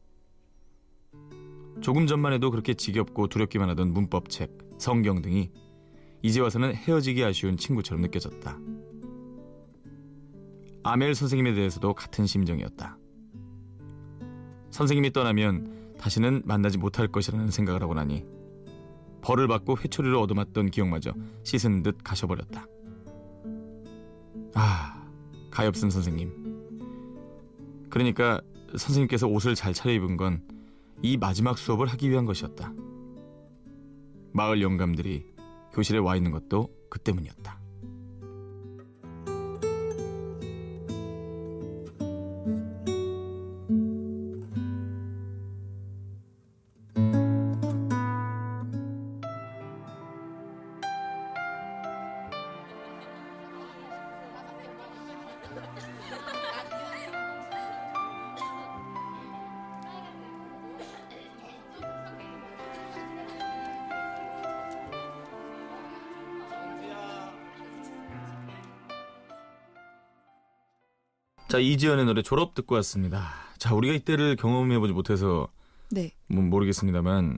조금 1.81 2.07
전만 2.07 2.33
해도 2.33 2.51
그렇게 2.51 2.75
지겹고 2.75 3.29
두렵기만 3.29 3.69
하던 3.71 3.93
문법책, 3.93 4.59
성경 4.79 5.23
등이 5.23 5.51
이제 6.23 6.41
와서는 6.41 6.75
헤어지기 6.75 7.23
아쉬운 7.23 7.57
친구처럼 7.57 8.01
느껴졌다. 8.01 8.59
아멜 10.83 11.15
선생님에 11.15 11.55
대해서도 11.55 11.95
같은 11.95 12.27
심정이었다. 12.27 12.99
선생님이 14.71 15.13
떠나면 15.13 15.95
다시는 15.99 16.43
만나지 16.45 16.79
못할 16.79 17.09
것이라는 17.09 17.51
생각을 17.51 17.83
하고 17.83 17.95
나니 17.95 18.25
벌을 19.25 19.49
받고 19.49 19.79
회초리로 19.79 20.21
얻어맞던 20.21 20.71
기억마저 20.71 21.13
씻은 21.43 21.83
듯 21.83 21.99
가셔버렸다. 22.05 22.67
아, 24.55 25.09
가엾은 25.51 25.91
선생님. 25.91 26.31
그러니까 27.91 28.41
선생님께서 28.77 29.27
옷을 29.27 29.55
잘 29.55 29.73
차려입은 29.73 30.17
건 30.17 30.55
이 31.05 31.19
마지막 31.19 31.59
수업을 31.59 31.87
하기 31.89 32.09
위한 32.09 32.25
것이었다. 32.25 32.73
마을 34.33 34.63
영감들이 34.63 35.27
교실에 35.75 35.99
와 35.99 36.17
있는 36.17 36.31
것도 36.31 36.71
그 36.89 36.99
때문이었다. 36.99 37.61
이지연의 71.75 72.05
노래 72.05 72.23
졸업 72.23 72.55
듣고 72.55 72.77
왔습니다. 72.77 73.33
자 73.59 73.75
우리가 73.75 73.95
이때를 73.95 74.37
경험해보지 74.37 74.93
못해서 74.93 75.49
네. 75.91 76.13
뭐 76.29 76.41
모르겠습니다만 76.45 77.37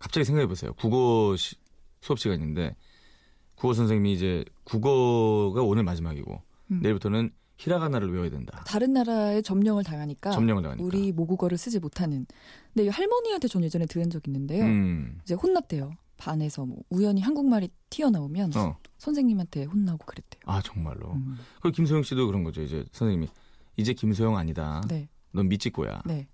갑자기 0.00 0.24
생각해 0.24 0.48
보세요. 0.48 0.72
국어 0.74 1.36
시- 1.36 1.54
수업 2.00 2.18
시간인데 2.18 2.74
국어 3.54 3.74
선생님이 3.74 4.12
이제 4.12 4.44
국어가 4.64 5.62
오늘 5.62 5.84
마지막이고 5.84 6.42
음. 6.72 6.80
내일부터는 6.82 7.30
히라가나를 7.58 8.12
외워야 8.12 8.28
된다. 8.28 8.62
다른 8.66 8.92
나라에 8.92 9.40
점령을 9.40 9.84
당하니까 9.84 10.32
점령을 10.32 10.62
당하니까. 10.64 10.84
우리 10.84 11.12
모국어를 11.12 11.56
쓰지 11.56 11.78
못하는. 11.78 12.26
근데 12.74 12.86
이 12.86 12.88
할머니한테 12.88 13.46
전 13.46 13.62
예전에 13.62 13.86
들은 13.86 14.10
적 14.10 14.26
있는데요. 14.26 14.64
음. 14.64 15.18
이제 15.22 15.34
혼났대요. 15.34 15.92
반에서 16.18 16.66
뭐 16.66 16.78
우연히 16.90 17.20
한국말이 17.20 17.68
튀어나오면 17.90 18.56
어. 18.56 18.76
선생님한테 18.98 19.64
혼나고 19.64 20.04
그랬대요. 20.06 20.42
아 20.46 20.60
정말로. 20.62 21.12
음. 21.12 21.38
그리고 21.62 21.74
김소영 21.76 22.02
씨도 22.02 22.26
그런 22.26 22.42
거죠. 22.42 22.62
이제 22.62 22.84
선생님이 22.90 23.28
이제 23.76 23.92
김소영 23.92 24.36
아니다. 24.36 24.80
네, 24.88 25.08
넌 25.32 25.48
미치코야. 25.48 26.02
네. 26.06 26.26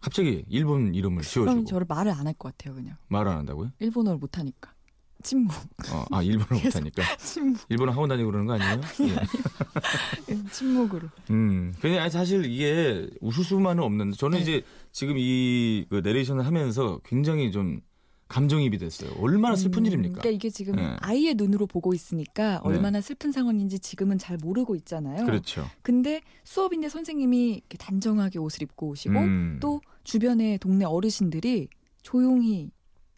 갑자기 0.00 0.44
일본 0.48 0.94
이름을 0.94 1.22
그럼 1.22 1.44
지어주고 1.46 1.64
저를 1.64 1.86
말을 1.88 2.12
안 2.12 2.26
할 2.26 2.34
것 2.34 2.56
같아요, 2.56 2.74
그냥. 2.74 2.96
말안 3.08 3.38
한다고요? 3.38 3.72
일본어를 3.80 4.18
못하니까. 4.18 4.72
침묵, 5.20 5.52
어, 5.92 6.04
아 6.12 6.22
일본어 6.22 6.60
못하니까 6.62 7.02
침묵, 7.18 7.60
일본어 7.68 7.90
학원 7.90 8.08
다니고 8.08 8.30
그러는 8.30 8.46
거 8.46 8.52
아니에요? 8.52 8.80
예. 10.30 10.36
침묵으로. 10.52 11.08
음, 11.30 11.74
아니, 11.82 12.08
사실 12.10 12.44
이게 12.44 13.08
웃을 13.20 13.42
수만은 13.42 13.82
없는데 13.82 14.16
저는 14.16 14.38
네. 14.38 14.42
이제 14.42 14.62
지금 14.92 15.16
이 15.18 15.86
그 15.90 15.96
내레이션을 16.04 16.46
하면서 16.46 17.00
굉장히 17.04 17.50
좀 17.50 17.80
감정입이 18.28 18.76
됐어요. 18.78 19.10
얼마나 19.18 19.56
슬픈 19.56 19.82
음, 19.82 19.86
일입니까? 19.86 20.20
그러니까 20.20 20.30
이게 20.30 20.50
지금 20.50 20.76
네. 20.76 20.96
아이의 21.00 21.34
눈으로 21.34 21.66
보고 21.66 21.94
있으니까 21.94 22.60
얼마나 22.62 23.00
슬픈 23.00 23.32
상황인지 23.32 23.78
지금은 23.78 24.18
잘 24.18 24.36
모르고 24.36 24.76
있잖아요. 24.76 25.24
그렇죠. 25.24 25.66
근데 25.82 26.20
수업인데 26.44 26.90
선생님이 26.90 27.62
단정하게 27.78 28.38
옷을 28.38 28.62
입고 28.62 28.88
오시고 28.88 29.18
음. 29.18 29.58
또 29.60 29.80
주변에 30.04 30.58
동네 30.58 30.84
어르신들이 30.84 31.68
조용히 32.02 32.70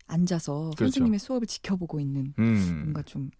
앉아서 0.07 0.71
그렇죠. 0.77 0.85
선생님의 0.85 1.19
수업을 1.19 1.47
지켜보고 1.47 2.01
있는 2.01 2.35
음. 2.39 2.81
뭔가 2.83 3.03
좀 3.03 3.31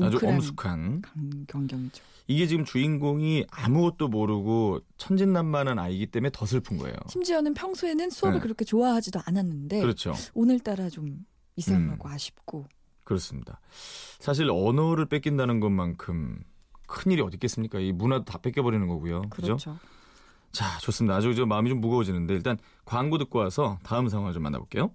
아주 0.00 0.18
엄숙한 0.22 1.02
강- 1.02 1.44
경경이죠. 1.46 2.02
이게 2.26 2.46
지금 2.46 2.64
주인공이 2.64 3.44
아무것도 3.50 4.08
모르고 4.08 4.80
천진난만한 4.96 5.78
아이기 5.78 6.06
때문에 6.06 6.30
더 6.32 6.46
슬픈 6.46 6.78
거예요. 6.78 6.96
심지어는 7.10 7.52
평소에는 7.54 8.10
수업을 8.10 8.38
네. 8.38 8.42
그렇게 8.42 8.64
좋아하지도 8.64 9.20
않았는데 9.26 9.80
그렇죠. 9.80 10.14
오늘따라 10.32 10.88
좀 10.88 11.26
이상하고 11.56 12.08
음. 12.08 12.12
아쉽고 12.12 12.66
그렇습니다. 13.04 13.60
사실 14.18 14.48
언어를 14.50 15.04
뺏긴다는 15.06 15.60
것만큼 15.60 16.42
큰 16.86 17.12
일이 17.12 17.20
어디 17.20 17.34
있겠습니까? 17.36 17.78
이 17.78 17.92
문화도 17.92 18.24
다 18.24 18.38
뺏겨버리는 18.38 18.86
거고요. 18.88 19.22
그죠? 19.28 19.56
그렇죠. 19.58 19.78
자, 20.52 20.78
좋습니다. 20.78 21.16
아주 21.16 21.34
저 21.34 21.44
마음이 21.44 21.68
좀 21.68 21.80
무거워지는데 21.80 22.32
일단 22.34 22.56
광고 22.84 23.18
듣고 23.18 23.40
와서 23.40 23.78
다음 23.82 24.08
상황을 24.08 24.32
좀 24.32 24.42
만나볼게요. 24.44 24.90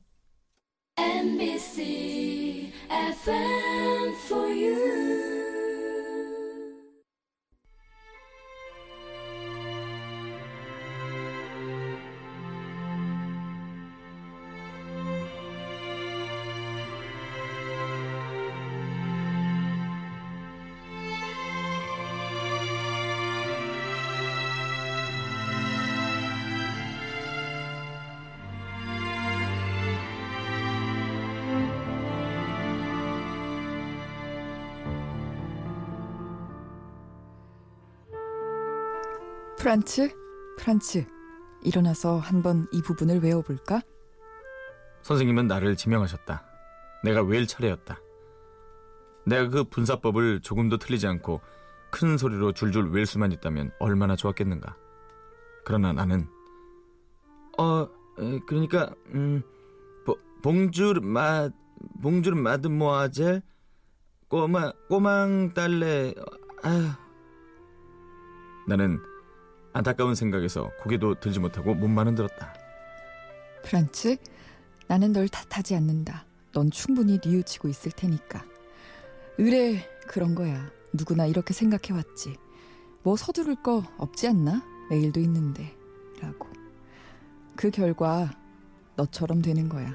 NBC 0.98 2.72
프란츠, 39.70 40.10
프란츠, 40.58 41.06
일어나서 41.64 42.18
한번 42.18 42.66
이 42.72 42.82
부분을 42.82 43.20
외워볼까? 43.22 43.84
선생님은 45.04 45.46
나를 45.46 45.76
지명하셨다. 45.76 46.44
내가 47.04 47.22
외일 47.22 47.46
차례였다. 47.46 48.00
내가 49.28 49.48
그 49.50 49.64
분사법을 49.66 50.42
조금도 50.42 50.80
틀리지 50.80 51.06
않고 51.06 51.42
큰 51.92 52.18
소리로 52.18 52.54
줄줄 52.54 52.90
외일 52.90 53.06
수만 53.06 53.32
있다면 53.32 53.70
얼마나 53.78 54.16
좋았겠는가. 54.16 54.76
그러나 55.64 55.94
나는 55.94 56.28
어 57.60 57.88
에, 58.18 58.40
그러니까 58.48 58.92
음 59.14 59.44
보, 60.04 60.18
봉주르 60.42 61.02
마 61.02 61.48
봉주르 62.02 62.36
마드모아젤 62.36 63.44
꼬마 64.30 64.72
꼬망 64.88 65.54
딸래 65.54 66.16
아 66.64 66.98
나는 68.68 69.00
안타까운 69.74 70.16
생각에서 70.16 70.72
고개도 70.82 71.20
들지 71.20 71.40
못하고 71.40 71.74
몸만은 71.74 72.16
들었다. 72.16 72.54
프란츠, 73.64 74.18
나는 74.88 75.14
널 75.14 75.28
탓하지 75.30 75.76
않는다. 75.76 76.26
넌 76.52 76.72
충분히 76.72 77.20
뉘우치고 77.24 77.68
있을 77.68 77.92
테니까. 77.92 78.44
의뢰 79.38 79.88
그런 80.08 80.34
거야. 80.34 80.70
누구나 80.94 81.26
이렇게 81.26 81.54
생각해 81.54 81.94
왔지. 81.94 82.36
뭐 83.04 83.16
서두를 83.16 83.62
거 83.62 83.84
없지 83.98 84.28
않나? 84.28 84.64
내일도 84.90 85.20
있는데. 85.20 85.76
라고. 86.20 86.48
그 87.55 87.70
결과 87.70 88.32
너처럼 88.96 89.42
되는 89.42 89.70
거야. 89.70 89.94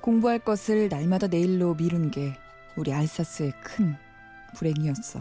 공부할 0.00 0.38
것을 0.38 0.88
날마다 0.88 1.26
내일로 1.26 1.74
미룬 1.74 2.10
게 2.10 2.34
우리 2.76 2.92
알사스의 2.92 3.52
큰 3.62 3.96
불행이었어. 4.56 5.20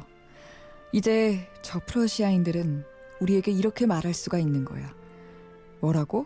이제 0.94 1.50
저 1.62 1.82
프러시아인들은 1.86 2.86
우리에게 3.20 3.52
이렇게 3.52 3.86
말할 3.86 4.14
수가 4.14 4.38
있는 4.38 4.66
거야. 4.66 4.94
뭐라고? 5.80 6.26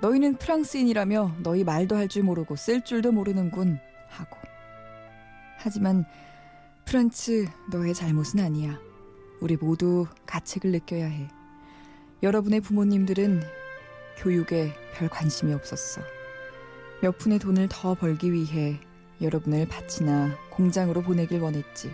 너희는 0.00 0.36
프랑스인이라며 0.36 1.36
너희 1.42 1.64
말도 1.64 1.96
할 1.96 2.08
줄 2.08 2.24
모르고 2.24 2.56
쓸 2.56 2.84
줄도 2.84 3.12
모르는군 3.12 3.78
하고. 4.08 4.36
하지만 5.58 6.04
프란츠 6.84 7.46
너의 7.70 7.94
잘못은 7.94 8.40
아니야. 8.40 8.78
우리 9.40 9.56
모두 9.56 10.06
가책을 10.26 10.72
느껴야 10.72 11.06
해. 11.06 11.28
여러분의 12.22 12.60
부모님들은 12.60 13.42
교육에 14.18 14.72
별 14.94 15.08
관심이 15.08 15.52
없었어. 15.54 16.00
몇 17.00 17.18
푼의 17.18 17.38
돈을 17.38 17.68
더 17.70 17.94
벌기 17.94 18.32
위해 18.32 18.78
여러분을 19.20 19.66
밭이나 19.68 20.36
공장으로 20.50 21.02
보내길 21.02 21.40
원했지. 21.40 21.92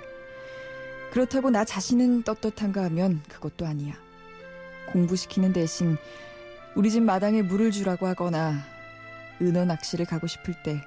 그렇다고 1.12 1.50
나 1.50 1.64
자신은 1.64 2.22
떳떳한가 2.22 2.84
하면 2.84 3.22
그것도 3.28 3.66
아니야. 3.66 3.94
공부시키는 4.92 5.52
대신 5.52 5.96
우리 6.74 6.90
집 6.90 7.02
마당에 7.02 7.42
물을 7.42 7.70
주라고 7.70 8.06
하거나 8.06 8.54
은어 9.40 9.64
낚시를 9.64 10.06
가고 10.06 10.26
싶을 10.26 10.54
때 10.62 10.82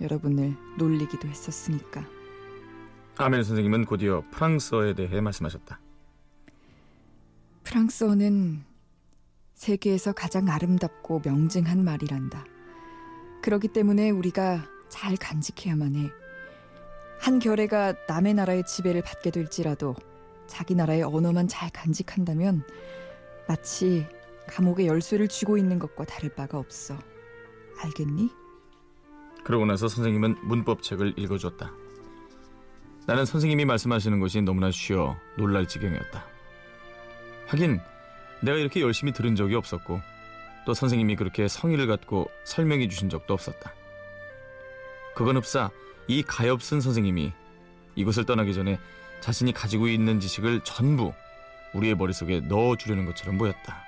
여러분을 0.00 0.54
놀리기도 0.78 1.28
했었으니까. 1.28 2.04
아멜 3.16 3.44
선생님은 3.44 3.84
곧이어 3.84 4.24
프랑스어에 4.30 4.94
대해 4.94 5.20
말씀하셨다. 5.20 5.80
프랑스어는 7.64 8.64
세계에서 9.54 10.12
가장 10.12 10.48
아름답고 10.48 11.22
명징한 11.24 11.84
말이란다. 11.84 12.44
그렇기 13.42 13.68
때문에 13.68 14.10
우리가 14.10 14.64
잘 14.88 15.16
간직해야만 15.16 15.94
해. 15.96 16.10
한 17.20 17.38
결애가 17.38 17.94
남의 18.08 18.34
나라의 18.34 18.64
지배를 18.66 19.02
받게 19.02 19.30
될지라도 19.30 19.94
자기 20.48 20.74
나라의 20.74 21.02
언어만 21.02 21.46
잘 21.48 21.70
간직한다면 21.70 22.64
마치 23.48 24.06
감옥의 24.48 24.86
열쇠를 24.86 25.28
쥐고 25.28 25.56
있는 25.56 25.78
것과 25.78 26.04
다를 26.04 26.34
바가 26.34 26.58
없어. 26.58 26.96
알겠니? 27.78 28.30
그러고 29.44 29.66
나서 29.66 29.88
선생님은 29.88 30.36
문법책을 30.42 31.14
읽어주었다. 31.16 31.72
나는 33.06 33.24
선생님이 33.24 33.64
말씀하시는 33.64 34.20
것이 34.20 34.40
너무나 34.42 34.70
쉬워 34.70 35.16
놀랄 35.36 35.66
지경이었다. 35.66 36.24
하긴 37.48 37.80
내가 38.42 38.58
이렇게 38.58 38.80
열심히 38.80 39.12
들은 39.12 39.34
적이 39.34 39.56
없었고 39.56 40.00
또 40.64 40.74
선생님이 40.74 41.16
그렇게 41.16 41.48
성의를 41.48 41.86
갖고 41.86 42.30
설명해 42.44 42.88
주신 42.88 43.10
적도 43.10 43.34
없었다. 43.34 43.72
그건 45.14 45.36
흡사 45.36 45.70
이 46.06 46.22
가엾은 46.22 46.80
선생님이 46.80 47.32
이곳을 47.96 48.24
떠나기 48.24 48.54
전에 48.54 48.78
자신이 49.20 49.52
가지고 49.52 49.88
있는 49.88 50.20
지식을 50.20 50.60
전부 50.64 51.12
우리의 51.74 51.94
머릿속에 51.94 52.40
넣어주려는 52.40 53.06
것처럼 53.06 53.38
보였다. 53.38 53.84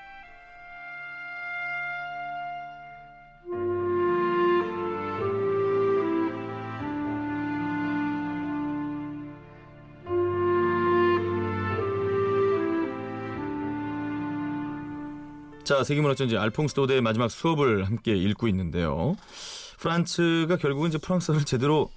자, 15.64 15.82
세계문화천지 15.82 16.36
알퐁스 16.36 16.74
도대의 16.74 17.00
마지막 17.00 17.30
수업을 17.30 17.86
함께 17.86 18.14
읽고 18.14 18.48
있는데요. 18.48 19.16
프란츠가 19.78 20.56
결국은 20.58 20.90
이제 20.90 20.98
프랑스어를 20.98 21.44
제대로 21.44 21.90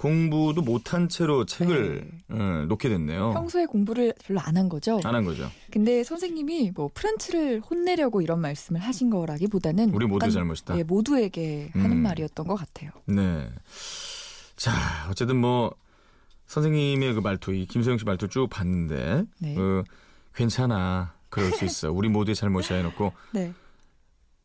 공부도 0.00 0.62
못한 0.62 1.10
채로 1.10 1.44
책을 1.44 2.10
어, 2.30 2.64
놓게 2.66 2.88
됐네요. 2.88 3.34
평소에 3.34 3.66
공부를 3.66 4.14
별로 4.24 4.40
안 4.40 4.56
한 4.56 4.70
거죠. 4.70 4.98
안 5.04 5.14
한 5.14 5.26
거죠. 5.26 5.50
근데 5.70 6.02
선생님이 6.04 6.72
뭐 6.74 6.90
프란츠를 6.94 7.60
혼내려고 7.60 8.22
이런 8.22 8.40
말씀을 8.40 8.80
하신 8.80 9.10
거라기보다는 9.10 9.90
우리 9.90 10.06
모두 10.06 10.30
잘못이다. 10.30 10.78
예, 10.78 10.84
모두에게 10.84 11.68
하는 11.74 11.92
음. 11.92 11.96
말이었던 12.02 12.46
것 12.46 12.54
같아요. 12.54 12.92
네. 13.04 13.46
자, 14.56 14.72
어쨌든 15.10 15.36
뭐 15.36 15.74
선생님의 16.46 17.12
그 17.12 17.20
말투, 17.20 17.52
이 17.52 17.66
김소영 17.66 17.98
씨 17.98 18.06
말투 18.06 18.26
쭉 18.28 18.48
봤는데, 18.48 19.24
네. 19.38 19.54
그 19.54 19.84
괜찮아, 20.34 21.12
그럴 21.28 21.50
수 21.52 21.66
있어. 21.66 21.92
우리 21.92 22.08
모두의 22.08 22.34
잘못이야 22.34 22.78
해놓고 22.78 23.12
네. 23.34 23.52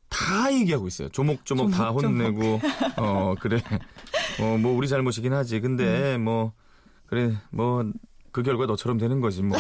다 0.10 0.54
얘기하고 0.54 0.88
있어요. 0.88 1.08
조목조목 1.10 1.72
다 1.72 1.94
조목조목. 1.94 2.22
혼내고, 2.22 2.62
어 2.98 3.36
그래, 3.40 3.62
어 4.42 4.58
뭐 4.58 4.76
우리 4.76 4.88
잘못이긴 4.88 5.34
하지. 5.34 5.60
근데 5.62 6.16
음. 6.16 6.24
뭐 6.24 6.54
그래 7.08 7.36
뭐 7.52 7.84
그 8.32 8.44
결과 8.44 8.66
너처럼 8.66 8.98
되는 8.98 9.22
거지 9.22 9.42
뭐. 9.44 9.58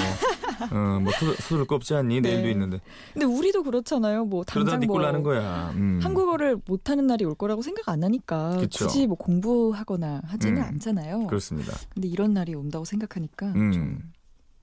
어, 0.71 0.99
뭐 0.99 1.11
서둘 1.39 1.65
거 1.65 1.75
없지 1.75 1.93
않니? 1.95 2.19
네. 2.19 2.29
내일도 2.31 2.49
있는데. 2.49 2.81
근데 3.13 3.25
우리도 3.25 3.63
그렇잖아요. 3.63 4.25
뭐 4.25 4.43
당장 4.43 4.81
네뭐꼴 4.81 5.01
나는 5.01 5.23
거야. 5.23 5.71
음. 5.75 6.01
한국어를 6.03 6.57
못하는 6.67 7.07
날이 7.07 7.23
올 7.23 7.35
거라고 7.35 7.61
생각 7.61 7.88
안 7.88 8.03
하니까 8.03 8.57
그쵸. 8.57 8.85
굳이 8.88 9.07
뭐 9.07 9.15
공부하거나 9.15 10.23
하지는 10.25 10.57
음. 10.57 10.63
않잖아요. 10.67 11.27
그렇습니다. 11.27 11.71
근데 11.93 12.09
이런 12.09 12.33
날이 12.33 12.53
온다고 12.53 12.83
생각하니까 12.83 13.53
좀 13.53 13.61
음. 13.61 14.11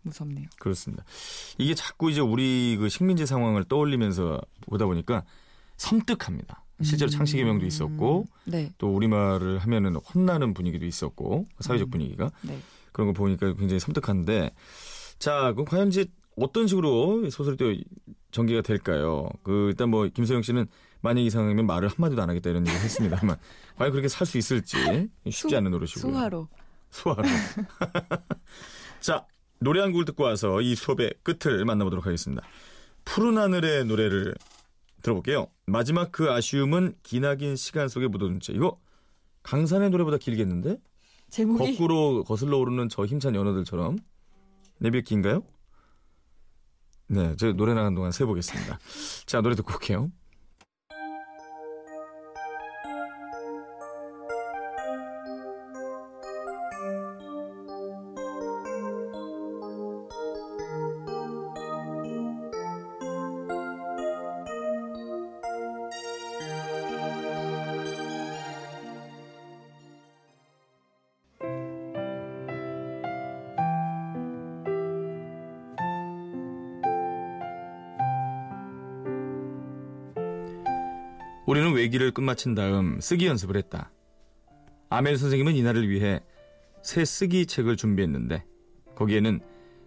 무섭네요. 0.02 0.46
그렇습니다. 0.58 1.04
이게 1.56 1.74
자꾸 1.74 2.10
이제 2.10 2.20
우리 2.20 2.76
그 2.78 2.90
식민지 2.90 3.24
상황을 3.24 3.64
떠올리면서 3.64 4.42
보다 4.66 4.84
보니까 4.84 5.24
섬뜩합니다. 5.78 6.64
실제로 6.82 7.10
창식의 7.10 7.44
명도 7.44 7.66
있었고 7.66 8.26
네, 8.44 8.72
또 8.78 8.94
우리말을 8.94 9.58
하면은 9.58 9.96
혼나는 9.96 10.54
분위기도 10.54 10.84
있었고 10.86 11.46
사회적 11.60 11.88
음. 11.88 11.90
분위기가 11.90 12.30
네. 12.42 12.58
그런 12.92 13.08
거 13.08 13.12
보니까 13.14 13.52
굉장히 13.54 13.80
섬뜩한데 13.80 14.50
자 15.18 15.52
그럼 15.52 15.64
과연 15.64 15.88
이제 15.88 16.06
어떤 16.36 16.66
식으로 16.66 17.28
소설이 17.30 17.56
또 17.56 17.72
전개가 18.30 18.62
될까요? 18.62 19.28
그 19.42 19.68
일단 19.68 19.90
뭐 19.90 20.06
김소영 20.08 20.42
씨는 20.42 20.66
만약 21.02 21.20
이상하면 21.20 21.66
말을 21.66 21.88
한 21.88 21.94
마디도 21.98 22.22
안 22.22 22.30
하겠다 22.30 22.50
이런 22.50 22.66
얘기 22.66 22.76
했습니다만 22.76 23.36
과연 23.76 23.92
그렇게 23.92 24.08
살 24.08 24.26
수 24.26 24.38
있을지 24.38 24.76
쉽지 25.28 25.48
수- 25.50 25.56
않은 25.56 25.70
노릇이고요. 25.70 26.00
수화로 26.12 26.48
수화로. 26.90 27.22
자 29.00 29.26
노래 29.58 29.80
한 29.80 29.92
곡을 29.92 30.04
듣고 30.06 30.24
와서 30.24 30.60
이 30.60 30.74
수업의 30.74 31.14
끝을 31.22 31.64
만나보도록 31.64 32.06
하겠습니다. 32.06 32.42
푸른 33.04 33.38
하늘의 33.38 33.84
노래를 33.86 34.34
들어볼게요. 35.02 35.48
마지막 35.66 36.12
그 36.12 36.30
아쉬움은 36.30 36.94
기나긴 37.02 37.56
시간 37.56 37.88
속에 37.88 38.06
묻어둔 38.08 38.40
채. 38.40 38.52
이거 38.52 38.80
강산의 39.42 39.90
노래보다 39.90 40.18
길겠는데? 40.18 40.78
제목이 41.30 41.72
거꾸로 41.72 42.24
거슬러 42.24 42.58
오르는 42.58 42.88
저 42.88 43.04
힘찬 43.04 43.34
연어들처럼 43.34 43.98
내비 44.78 45.02
긴가요? 45.02 45.42
네, 47.08 47.34
저 47.36 47.52
노래 47.52 47.74
나가는 47.74 47.94
동안 47.94 48.12
세보겠습니다. 48.12 48.78
자, 49.26 49.40
노래 49.40 49.54
듣고 49.54 49.74
올게요. 49.74 50.10
우리는 81.52 81.70
외기를 81.74 82.12
끝마친 82.12 82.54
다음 82.54 82.98
쓰기 82.98 83.26
연습을 83.26 83.58
했다. 83.58 83.92
아멜 84.88 85.16
선생님은 85.18 85.54
이날을 85.54 85.86
위해 85.86 86.20
새 86.82 87.04
쓰기 87.04 87.44
책을 87.44 87.76
준비했는데 87.76 88.42
거기에는 88.94 89.38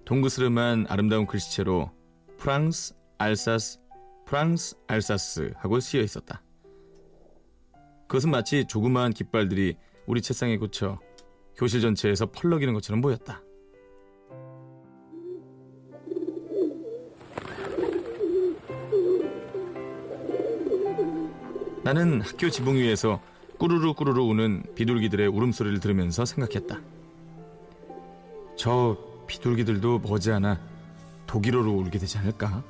동그스름한 0.06 0.86
아름다운 0.90 1.26
글씨체로 1.26 1.90
프랑스, 2.38 2.94
알사스, 3.18 3.80
프랑스, 4.28 4.76
알사스 4.86 5.54
하고 5.56 5.80
쓰여 5.80 6.04
있었다. 6.04 6.44
그것은 8.08 8.30
마치 8.30 8.66
조그마한 8.68 9.14
깃발들이 9.14 9.76
우리 10.06 10.22
책상에 10.22 10.58
꽂혀 10.58 11.00
교실 11.56 11.82
전체에서 11.82 12.28
펄럭이는 12.28 12.76
것처럼 12.76 13.02
보였다. 13.02 13.42
나는 21.86 22.20
학교 22.20 22.50
지붕 22.50 22.78
위에서 22.78 23.22
꾸르르 23.60 23.94
꾸르르 23.94 24.20
우는 24.20 24.64
비둘기들의 24.74 25.28
울음소리를 25.28 25.80
들으면서 25.80 26.26
생각했다. 26.26 26.82
저 28.58 28.98
비둘기들도 29.28 30.00
머지않아 30.00 30.60
독일어로 31.28 31.72
울게 31.72 32.00
되지 32.00 32.18
않을까? 32.18 32.64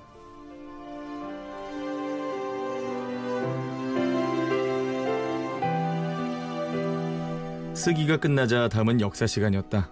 쓰기가 7.74 8.18
끝나자 8.18 8.68
다음은 8.68 9.00
역사 9.00 9.26
시간이었다. 9.26 9.90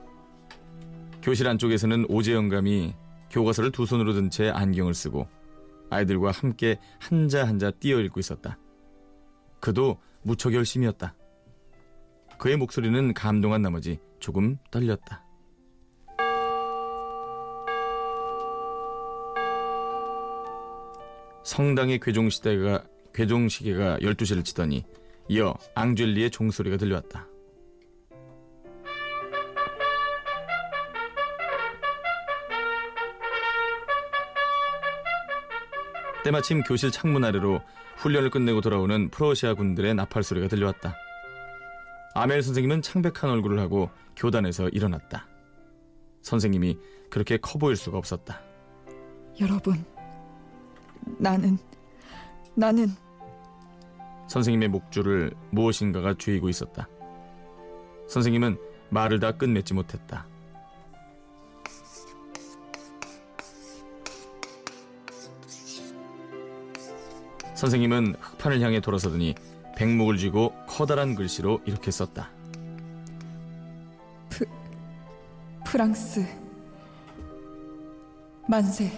교실 1.22 1.48
안쪽에서는 1.48 2.08
오재영감이 2.10 2.94
교과서를 3.30 3.72
두 3.72 3.86
손으로 3.86 4.12
든 4.12 4.30
채 4.30 4.50
안경을 4.50 4.94
쓰고 4.94 5.30
아이들과 5.90 6.32
함께 6.32 6.78
한자 7.00 7.48
한자 7.48 7.72
띄어 7.72 8.02
읽고 8.02 8.20
있었다. 8.20 8.58
그도 9.64 9.98
무척 10.24 10.54
열심이었다. 10.54 11.16
그의 12.38 12.58
목소리는 12.58 13.14
감동한 13.14 13.62
나머지 13.62 13.98
조금 14.20 14.58
떨렸다. 14.72 15.24
성당의 21.46 22.02
괴종시대가 22.02 22.84
괴종시계가 23.14 24.00
12시를 24.00 24.44
치더니 24.44 24.84
이어 25.30 25.54
앙젤리의 25.76 26.32
종소리가 26.32 26.76
들려왔다. 26.76 27.26
때마침 36.24 36.64
교실 36.64 36.90
창문 36.90 37.26
아래로 37.26 37.62
훈련을 37.98 38.30
끝내고 38.30 38.62
돌아오는 38.62 39.10
프로시아 39.10 39.56
군들의 39.56 39.94
나팔 39.94 40.24
소리가 40.24 40.48
들려왔다. 40.48 40.96
아멜 42.16 42.42
선생님은 42.42 42.82
창백한 42.82 43.30
얼굴을 43.30 43.60
하고 43.60 43.90
교단에서 44.16 44.70
일어났다. 44.70 45.28
선생님이 46.22 46.78
그렇게 47.10 47.38
커 47.38 47.60
보일 47.60 47.76
수가 47.76 47.98
없었다. 47.98 48.42
여러분 49.42 49.84
나는 51.18 51.58
나는 52.56 52.88
선생님의 54.30 54.70
목줄을 54.70 55.34
무엇인가가 55.52 56.14
쥐고 56.18 56.48
있었다. 56.48 56.88
선생님은 58.08 58.58
말을 58.90 59.20
다 59.20 59.34
끝맺지 59.34 59.74
못했다. 59.74 60.26
선생님은 67.64 68.16
흑판을 68.20 68.60
향해 68.60 68.82
돌아서더니 68.82 69.36
백목을 69.78 70.18
쥐고 70.18 70.54
커다란 70.68 71.16
글씨로 71.16 71.62
이렇게 71.64 71.92
썼다. 71.92 72.30
프랑스 75.66 76.28
만세 78.50 78.92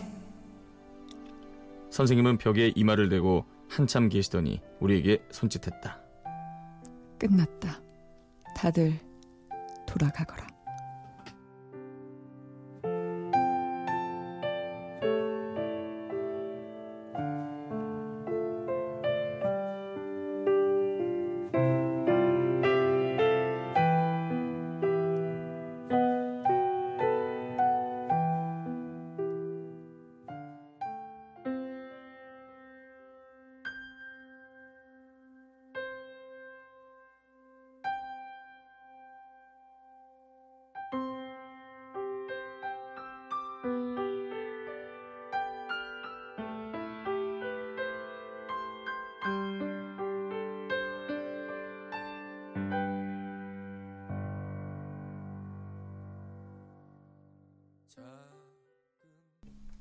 선생님은 1.91 2.39
벽에 2.39 2.73
이마를 2.75 3.07
대고 3.07 3.45
한참 3.69 4.09
계시더니 4.09 4.59
우리에게 4.79 5.23
손짓했다. 5.29 5.99
끝났다. 7.19 7.79
다들 8.55 8.99
돌아가거라. 9.85 10.54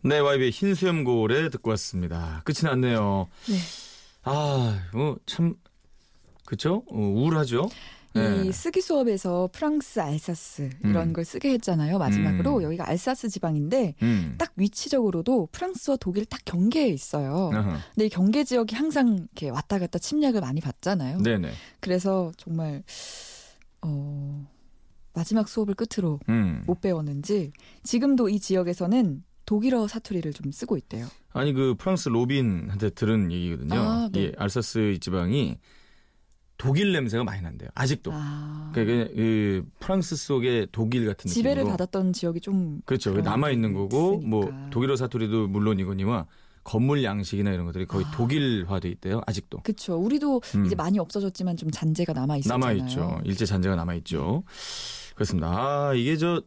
네, 0.07 0.19
YB의 0.19 0.51
흰 0.51 0.75
수염 0.75 1.03
고래 1.03 1.49
듣고 1.49 1.71
왔습니다. 1.71 2.43
끝이 2.45 2.59
났네요. 2.65 3.27
네. 3.49 3.57
아, 4.25 4.83
뭐, 4.93 5.17
참, 5.25 5.55
그쵸? 6.45 6.83
어, 6.91 6.99
우울하죠? 6.99 7.71
네. 8.13 8.45
이 8.45 8.53
쓰기 8.53 8.83
수업에서 8.83 9.49
프랑스 9.51 10.01
알사스 10.01 10.69
이런 10.85 11.09
음. 11.09 11.13
걸 11.15 11.25
쓰게 11.25 11.51
했잖아요. 11.55 11.99
마지막으로 11.99 12.59
음. 12.59 12.63
여기가 12.65 12.87
알사스 12.87 13.31
지방인데 13.31 13.95
음. 14.03 14.35
딱 14.37 14.53
위치적으로도 14.57 15.49
프랑스와 15.51 15.97
독일 15.97 16.27
딱 16.27 16.41
경계에 16.45 16.89
있어요. 16.89 17.51
아하. 17.55 17.79
근데 17.95 18.07
이 18.07 18.09
경계 18.11 18.45
지역이 18.45 18.77
항상 18.77 19.17
이렇게 19.17 19.49
왔다 19.49 19.79
갔다 19.79 19.99
침략을 19.99 20.43
많이 20.43 20.61
받잖아요. 20.61 21.23
네네. 21.23 21.51
그래서 21.81 22.31
정말 22.37 22.85
어 23.83 24.47
마지막 25.13 25.49
수업을 25.49 25.75
끝으로 25.75 26.21
음. 26.29 26.63
못 26.67 26.81
배웠는지 26.81 27.53
지금도 27.83 28.29
이 28.29 28.39
지역에서는 28.39 29.25
독일어 29.47 29.87
사투리를 29.87 30.33
좀 30.33 30.51
쓰고 30.53 30.77
있대요. 30.77 31.07
아니 31.33 31.53
그 31.53 31.75
프랑스 31.77 32.09
로빈한테 32.09 32.91
들은 32.91 33.31
얘기거든요. 33.33 33.75
아, 33.79 34.09
네. 34.13 34.25
이 34.25 34.33
알사스 34.37 34.93
이 34.93 34.99
지방이 34.99 35.59
독일 36.57 36.93
냄새가 36.93 37.25
많이 37.25 37.43
난대요. 37.43 37.69
아직도. 37.75 38.11
아, 38.15 38.71
그러니까 38.75 39.13
그 39.15 39.65
프랑스 39.81 40.17
속의 40.17 40.69
독일 40.73 41.07
같은 41.07 41.29
지배를 41.29 41.57
느낌으로. 41.63 41.71
받았던 41.73 42.13
지역이 42.13 42.41
좀 42.41 42.81
그렇죠. 42.85 43.13
남아 43.13 43.51
있는 43.51 43.73
게 43.73 43.79
거고 43.79 44.19
뭐 44.21 44.45
있으니까. 44.45 44.71
독일어 44.71 44.97
사투리도 44.97 45.49
물론이거니와 45.49 46.27
건물 46.63 47.05
양식이나 47.05 47.51
이런 47.53 47.67
것들이 47.67 47.85
거의 47.87 48.07
아. 48.07 48.11
독일화돼 48.13 48.89
있대요. 48.89 49.21
아직도. 49.27 49.59
그렇죠. 49.65 49.97
우리도 49.97 50.41
음. 50.55 50.65
이제 50.65 50.75
많이 50.75 50.99
없어졌지만 50.99 51.57
좀 51.59 51.71
잔재가 51.71 52.13
남아 52.15 52.39
있었잖아요. 52.39 52.75
남아 52.77 52.87
있죠. 52.87 53.21
일제 53.25 53.45
잔재가 53.45 53.75
남아 53.77 53.95
있죠. 53.97 54.45
그렇습니다. 55.15 55.49
아, 55.51 55.93
이게 55.95 56.17
저 56.17 56.41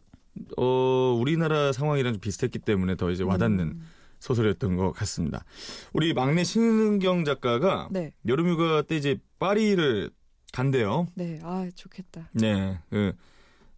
어, 0.56 1.16
우리나라 1.18 1.72
상황이랑 1.72 2.14
좀 2.14 2.20
비슷했기 2.20 2.58
때문에 2.60 2.96
더 2.96 3.10
이제 3.10 3.24
와닿는 3.24 3.66
음. 3.66 3.88
소설이었던 4.20 4.76
것 4.76 4.92
같습니다. 4.92 5.44
우리 5.92 6.12
막내 6.12 6.44
신은경 6.44 7.24
작가가 7.24 7.88
네, 7.90 8.12
여름휴가 8.26 8.82
때 8.82 8.96
이제 8.96 9.18
파리를 9.38 10.10
간대요. 10.52 11.06
네, 11.14 11.40
아 11.42 11.68
좋겠다. 11.74 12.28
네, 12.32 12.78
그, 12.90 13.12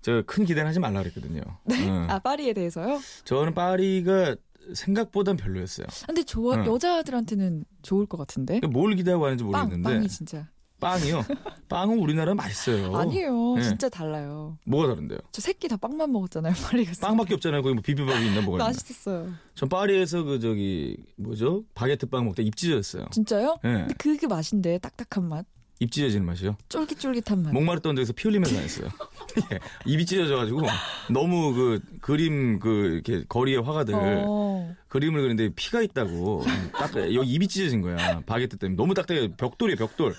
저큰 0.01 0.45
기대는 0.47 0.69
하지 0.69 0.81
말라 0.81 1.01
그랬거든요. 1.01 1.43
네. 1.65 1.89
아 2.09 2.19
파리에 2.19 2.55
대해서요? 2.55 3.01
저는 3.25 3.55
파리가 3.55 4.37
생각보단 4.75 5.37
별로였어요. 5.37 5.87
근데 6.07 6.23
좋아 6.23 6.57
응. 6.57 6.67
여자들한테는 6.67 7.65
좋을 7.83 8.07
것 8.07 8.17
같은데. 8.17 8.61
뭘 8.61 8.95
기대하고 8.95 9.27
하는지 9.27 9.45
빵, 9.45 9.65
모르겠는데 9.65 9.95
빵이 9.97 10.09
진짜 10.09 10.49
빵이요. 10.81 11.25
빵은 11.69 11.99
우리나라 11.99 12.35
맛있어요. 12.35 12.97
아니에요. 12.97 13.55
네. 13.57 13.63
진짜 13.63 13.89
달라요. 13.89 14.57
뭐가 14.65 14.89
다른데요? 14.89 15.19
저 15.31 15.41
새끼 15.41 15.69
다 15.69 15.77
빵만 15.77 16.11
먹었잖아요. 16.11 16.55
파리 16.55 16.85
때. 16.87 16.93
빵밖에 17.01 17.35
없잖아요. 17.35 17.63
거기 17.63 17.75
뭐 17.75 17.83
비빔밥이 17.83 18.27
있나 18.27 18.41
뭐가 18.41 18.57
있나. 18.59 18.65
맛있었어요. 18.65 19.33
전 19.55 19.69
파리에서 19.69 20.23
그 20.25 20.41
저기 20.41 20.97
뭐죠? 21.17 21.65
바게트 21.75 22.07
빵 22.07 22.25
먹다 22.25 22.43
입 22.43 22.57
찢어졌어요. 22.57 23.07
진짜요? 23.13 23.59
예. 23.65 23.69
근데 23.69 23.95
그게 23.99 24.27
맛인데 24.27 24.79
딱딱한 24.79 25.29
맛, 25.29 25.45
입 25.81 25.93
찢어지는 25.93 26.27
맛이요. 26.27 26.57
쫄깃쫄깃한 26.69 27.43
맛. 27.43 27.53
목마르던 27.53 27.95
데서 27.95 28.13
피 28.13 28.29
흘리면서 28.29 28.55
다녔어요. 28.55 28.89
예. 29.53 29.59
입이 29.87 30.05
찢어져가지고 30.07 30.63
너무 31.11 31.55
그 31.55 31.81
그림 32.01 32.59
그 32.59 33.01
이렇게 33.07 33.25
거리의 33.29 33.63
화가들 33.63 33.95
어. 33.97 34.75
그림을 34.89 35.21
그리는데 35.23 35.55
피가 35.55 35.81
있다고 35.83 36.45
딱 36.73 36.97
여기 37.15 37.31
입이 37.33 37.47
찢어진 37.49 37.81
거야 37.81 38.21
바게트 38.27 38.57
때문에 38.59 38.77
너무 38.77 38.93
딱딱해 38.95 39.37
벽돌이에요 39.37 39.77
벽돌 39.77 40.15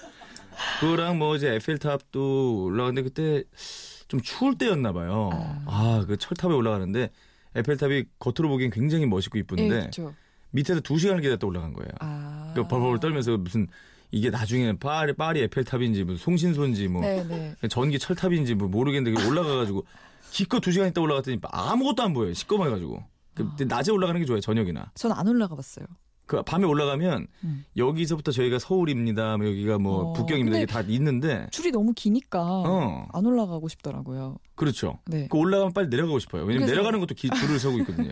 그거랑 0.80 1.18
뭐 1.18 1.36
이제 1.36 1.54
에펠탑도 1.56 2.64
올라갔는데 2.66 3.04
그때 3.10 3.44
좀 4.08 4.22
추울 4.22 4.58
때였나 4.58 4.92
봐요 4.94 5.30
아. 5.34 6.00
아그 6.02 6.18
철탑에 6.18 6.54
올라가는데 6.54 7.10
에펠탑이 7.56 8.06
겉으로 8.20 8.50
보기엔 8.50 8.72
굉장히 8.72 9.06
멋있고 9.06 9.38
예, 9.38 9.42
이쁜데 9.42 9.68
그렇죠. 9.70 10.14
밑에서 10.52 10.80
두 10.82 10.98
시간을 10.98 11.22
기다렸다 11.22 11.48
올라간 11.48 11.74
거예요 11.74 11.90
아. 12.00 12.52
그 12.56 12.68
벌벌 12.68 13.00
떨면서 13.00 13.38
무슨 13.38 13.68
이게 14.12 14.30
나중에 14.30 14.74
파리 14.78 15.14
파리 15.14 15.42
에펠탑인지 15.44 16.04
무슨 16.04 16.18
송신소인지 16.18 16.88
뭐 16.90 17.02
네, 17.02 17.24
네. 17.24 17.56
전기 17.70 17.98
철탑인지 17.98 18.56
뭐 18.56 18.68
모르겠는데 18.68 19.26
올라가가지고 19.26 19.86
기껏 20.32 20.60
두 20.60 20.72
시간 20.72 20.90
있다 20.90 21.00
올라갔더니 21.02 21.40
아무것도 21.42 22.04
안 22.04 22.14
보여요 22.14 22.34
시꺼매가지고 22.34 23.04
그 23.34 23.44
아. 23.44 23.64
낮에 23.66 23.92
올라가는 23.92 24.20
게 24.20 24.26
좋아요 24.26 24.42
저녁이나 24.42 24.92
전 24.96 25.12
안 25.14 25.28
올라가 25.28 25.56
봤어요. 25.56 25.86
그 26.32 26.42
밤에 26.44 26.66
올라가면 26.66 27.28
음. 27.44 27.66
여기서부터 27.76 28.32
저희가 28.32 28.58
서울입니다. 28.58 29.36
뭐 29.36 29.46
여기가 29.48 29.78
뭐 29.80 29.98
어, 29.98 30.14
북경입니다. 30.14 30.58
이게 30.60 30.66
다 30.66 30.80
있는데 30.88 31.48
줄이 31.52 31.72
너무 31.72 31.92
기니까 31.94 32.40
어. 32.42 33.06
안 33.12 33.26
올라가고 33.26 33.68
싶더라고요. 33.68 34.38
그렇죠. 34.56 35.00
네. 35.08 35.28
그 35.30 35.38
올라가면 35.38 35.74
빨리 35.74 35.90
내려가고 35.90 36.20
싶어요. 36.20 36.44
왜냐면 36.44 36.68
그래서- 36.68 36.72
내려가는 36.76 37.02
것도 37.02 37.16
기, 37.16 37.30
줄을 37.30 37.60
서고 37.60 37.80
있거든요. 37.80 38.12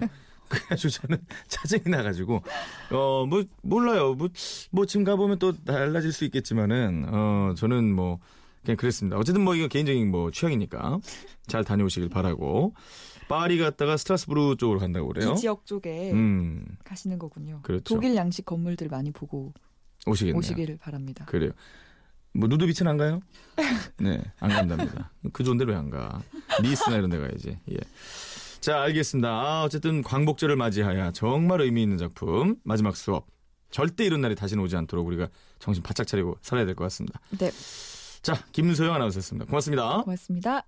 그래가지고 0.49 0.89
저는 0.89 1.17
짜증이 1.47 1.83
나가지고. 1.85 2.41
어 2.91 3.25
뭐 3.25 3.43
몰라요. 3.61 4.15
뭐뭐 4.15 4.85
지금 4.85 5.05
가보면 5.05 5.39
또 5.39 5.53
달라질 5.63 6.11
수 6.11 6.25
있겠지만은 6.25 7.05
어 7.07 7.53
저는 7.55 7.93
뭐 7.95 8.19
그냥 8.65 8.75
그랬습니다. 8.75 9.17
어쨌든 9.17 9.45
뭐 9.45 9.55
이거 9.55 9.69
개인적인 9.69 10.11
뭐 10.11 10.29
취향이니까 10.31 10.99
잘 11.47 11.63
다녀오시길 11.63 12.09
바라고 12.09 12.73
파리 13.29 13.57
갔다가 13.57 13.95
스트라스부르 13.95 14.57
쪽으로 14.57 14.79
간다고 14.79 15.07
그래요 15.07 15.31
이 15.31 15.35
지역 15.37 15.65
쪽에 15.65 16.11
음 16.11 16.65
가시는 16.83 17.17
거군요. 17.19 17.61
그렇죠. 17.63 17.83
독일 17.95 18.15
양식 18.17 18.45
건물들 18.45 18.89
많이 18.89 19.11
보고 19.11 19.53
오시겠네요 20.05 20.37
오시기를 20.39 20.77
바랍니다. 20.77 21.23
그래요. 21.25 21.51
뭐 22.33 22.47
누드비치는 22.49 22.91
안 22.91 22.97
가요? 22.97 23.21
네, 23.97 24.21
안 24.39 24.49
간답니다. 24.49 25.11
그 25.33 25.43
좋은 25.43 25.57
데로 25.57 25.71
왜안 25.71 25.89
가? 25.89 26.21
니스나 26.61 26.97
이런 26.97 27.09
데 27.09 27.17
가야지. 27.17 27.57
예. 27.71 27.77
자, 28.59 28.81
알겠습니다. 28.81 29.29
아, 29.29 29.63
어쨌든 29.63 30.01
광복절을 30.03 30.55
맞이하여 30.57 31.11
정말 31.11 31.61
의미 31.61 31.81
있는 31.83 31.97
작품 31.97 32.57
마지막 32.63 32.95
수업. 32.97 33.27
절대 33.71 34.03
이런 34.05 34.21
날이 34.21 34.35
다시는 34.35 34.63
오지 34.63 34.75
않도록 34.75 35.05
우리가 35.07 35.27
정신 35.59 35.81
바짝 35.83 36.05
차리고 36.07 36.37
살아야 36.41 36.65
될 36.65 36.75
것 36.75 36.83
같습니다. 36.85 37.19
네, 37.37 37.51
자, 38.21 38.33
김소영 38.51 38.93
아나운서였습니다. 38.93 39.45
고맙습니다. 39.45 40.01
고맙습니다. 40.03 40.65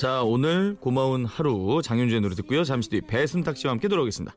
자, 0.00 0.22
오늘 0.22 0.78
고마운 0.80 1.26
하루 1.26 1.82
장윤주의 1.84 2.22
노래 2.22 2.34
듣고요. 2.34 2.64
잠시 2.64 2.88
뒤 2.88 3.02
배순탁 3.02 3.58
씨와 3.58 3.72
함께 3.72 3.86
돌아오겠습니다. 3.86 4.34